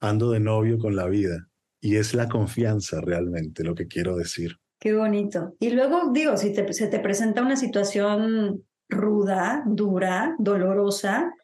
[0.00, 1.48] ando de novio con la vida
[1.80, 4.56] y es la confianza realmente lo que quiero decir.
[4.78, 5.54] Qué bonito.
[5.58, 11.34] Y luego digo, si se te presenta una situación ruda, dura, dolorosa,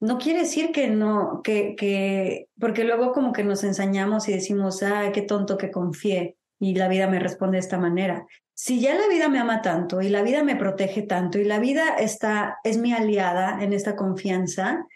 [0.00, 4.82] no quiere decir que no, que, que, porque luego como que nos ensañamos y decimos,
[4.82, 6.36] ah, qué tonto que confié.
[6.58, 8.26] y la vida me responde de esta manera.
[8.62, 11.58] Si ya la vida me ama tanto y la vida me protege tanto y la
[11.58, 14.86] vida está, es mi aliada en esta confianza,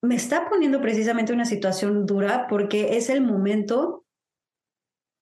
[0.00, 4.04] me está poniendo precisamente una situación dura porque es el momento,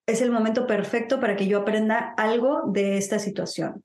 [0.06, 3.82] es el momento perfecto para que yo aprenda algo de esta situación.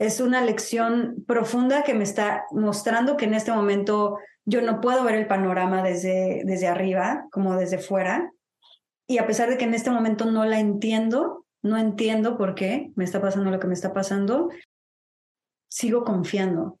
[0.00, 5.04] Es una lección profunda que me está mostrando que en este momento yo no puedo
[5.04, 8.32] ver el panorama desde, desde arriba, como desde fuera.
[9.06, 12.92] Y a pesar de que en este momento no la entiendo, no entiendo por qué
[12.96, 14.48] me está pasando lo que me está pasando,
[15.70, 16.78] sigo confiando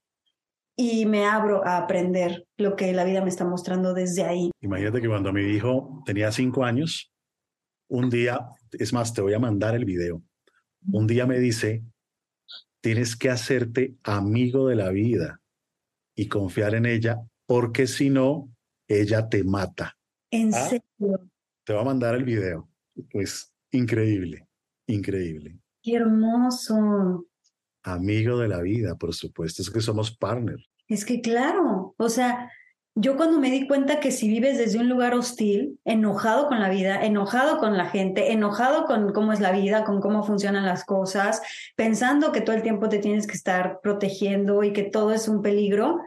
[0.76, 4.50] y me abro a aprender lo que la vida me está mostrando desde ahí.
[4.60, 7.12] Imagínate que cuando mi hijo tenía cinco años,
[7.88, 8.40] un día,
[8.72, 10.22] es más, te voy a mandar el video,
[10.92, 11.82] un día me dice,
[12.80, 15.40] tienes que hacerte amigo de la vida
[16.14, 18.48] y confiar en ella, porque si no,
[18.86, 19.96] ella te mata.
[20.30, 20.68] ¿En ¿Ah?
[20.68, 21.28] serio?
[21.64, 22.68] Te voy a mandar el video.
[23.10, 24.47] Pues increíble,
[24.88, 25.58] increíble.
[25.82, 27.26] Qué hermoso
[27.82, 30.68] amigo de la vida, por supuesto, es que somos partners.
[30.88, 32.50] Es que claro, o sea,
[33.00, 36.68] yo cuando me di cuenta que si vives desde un lugar hostil, enojado con la
[36.68, 40.84] vida, enojado con la gente, enojado con cómo es la vida, con cómo funcionan las
[40.84, 41.40] cosas,
[41.76, 45.42] pensando que todo el tiempo te tienes que estar protegiendo y que todo es un
[45.42, 46.00] peligro,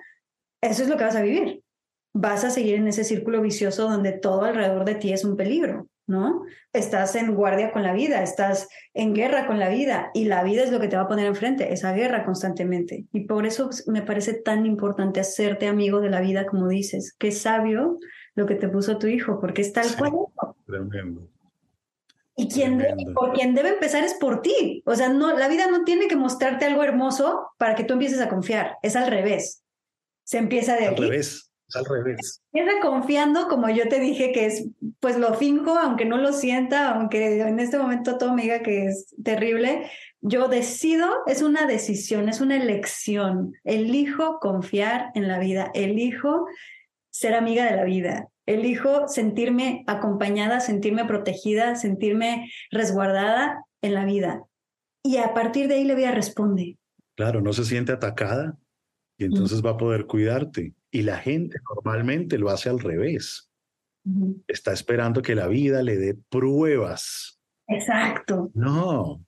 [0.61, 1.63] eso es lo que vas a vivir.
[2.13, 5.87] Vas a seguir en ese círculo vicioso donde todo alrededor de ti es un peligro.
[6.11, 6.43] ¿No?
[6.73, 10.63] Estás en guardia con la vida, estás en guerra con la vida y la vida
[10.63, 13.05] es lo que te va a poner enfrente, esa guerra constantemente.
[13.11, 17.15] Y por eso me parece tan importante hacerte amigo de la vida, como dices.
[17.17, 17.97] Qué sabio
[18.35, 20.11] lo que te puso tu hijo, porque es tal cual.
[20.67, 21.27] Tremendo.
[22.35, 22.83] Y quien
[23.13, 24.83] por quien debe empezar es por ti.
[24.85, 28.21] O sea, no, la vida no tiene que mostrarte algo hermoso para que tú empieces
[28.21, 28.77] a confiar.
[28.83, 29.63] Es al revés.
[30.23, 32.41] Se empieza de al revés al revés.
[32.81, 34.67] Confiando, como yo te dije, que es,
[34.99, 38.85] pues lo finjo, aunque no lo sienta, aunque en este momento todo me diga que
[38.85, 39.89] es terrible,
[40.21, 43.53] yo decido, es una decisión, es una elección.
[43.63, 46.47] Elijo confiar en la vida, elijo
[47.09, 54.43] ser amiga de la vida, elijo sentirme acompañada, sentirme protegida, sentirme resguardada en la vida.
[55.03, 56.75] Y a partir de ahí le voy a responder.
[57.15, 58.57] Claro, no se siente atacada
[59.17, 60.73] y entonces va a poder cuidarte.
[60.91, 63.49] Y la gente normalmente lo hace al revés.
[64.47, 67.39] Está esperando que la vida le dé pruebas.
[67.67, 68.51] Exacto.
[68.53, 69.23] No,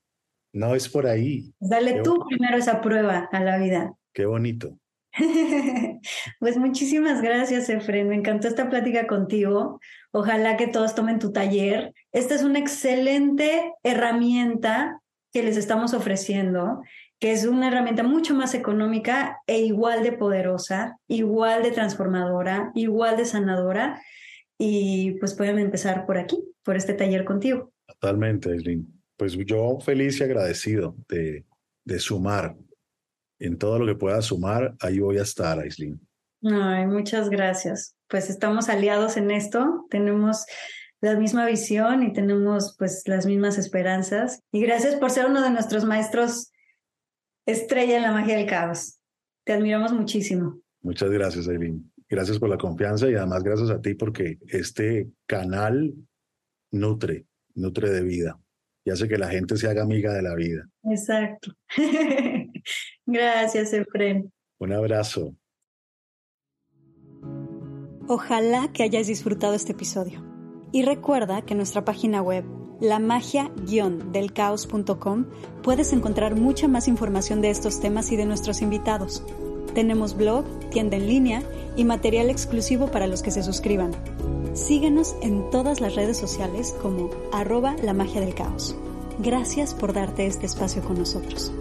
[0.51, 1.53] no es por ahí.
[1.59, 3.93] Dale tú primero esa prueba a la vida.
[4.13, 4.77] Qué bonito.
[6.39, 8.09] pues muchísimas gracias, Efren.
[8.09, 9.79] Me encantó esta plática contigo.
[10.11, 11.93] Ojalá que todos tomen tu taller.
[12.11, 14.99] Esta es una excelente herramienta
[15.31, 16.81] que les estamos ofreciendo
[17.23, 23.15] que es una herramienta mucho más económica e igual de poderosa, igual de transformadora, igual
[23.15, 24.01] de sanadora.
[24.57, 27.71] Y pues pueden empezar por aquí, por este taller contigo.
[27.87, 29.01] Totalmente, Aislinn.
[29.15, 31.45] Pues yo feliz y agradecido de,
[31.85, 32.57] de sumar.
[33.39, 36.05] En todo lo que pueda sumar, ahí voy a estar, Aislinn.
[36.43, 37.95] Ay, muchas gracias.
[38.09, 40.45] Pues estamos aliados en esto, tenemos
[40.99, 44.41] la misma visión y tenemos pues las mismas esperanzas.
[44.51, 46.49] Y gracias por ser uno de nuestros maestros
[47.45, 48.99] estrella en la magia del caos.
[49.45, 50.61] Te admiramos muchísimo.
[50.81, 51.91] Muchas gracias, Aileen.
[52.09, 55.93] Gracias por la confianza y además gracias a ti porque este canal
[56.71, 57.25] nutre,
[57.55, 58.39] nutre de vida
[58.85, 60.67] y hace que la gente se haga amiga de la vida.
[60.83, 61.53] Exacto.
[63.05, 64.31] gracias, Efren.
[64.59, 65.35] Un abrazo.
[68.07, 70.23] Ojalá que hayas disfrutado este episodio.
[70.73, 72.43] Y recuerda que nuestra página web
[72.83, 75.25] la magia-delcaos.com
[75.63, 79.23] puedes encontrar mucha más información de estos temas y de nuestros invitados.
[79.73, 81.41] Tenemos blog, tienda en línea
[81.77, 83.91] y material exclusivo para los que se suscriban.
[84.53, 88.75] Síguenos en todas las redes sociales como arroba la magia del caos.
[89.19, 91.53] Gracias por darte este espacio con nosotros.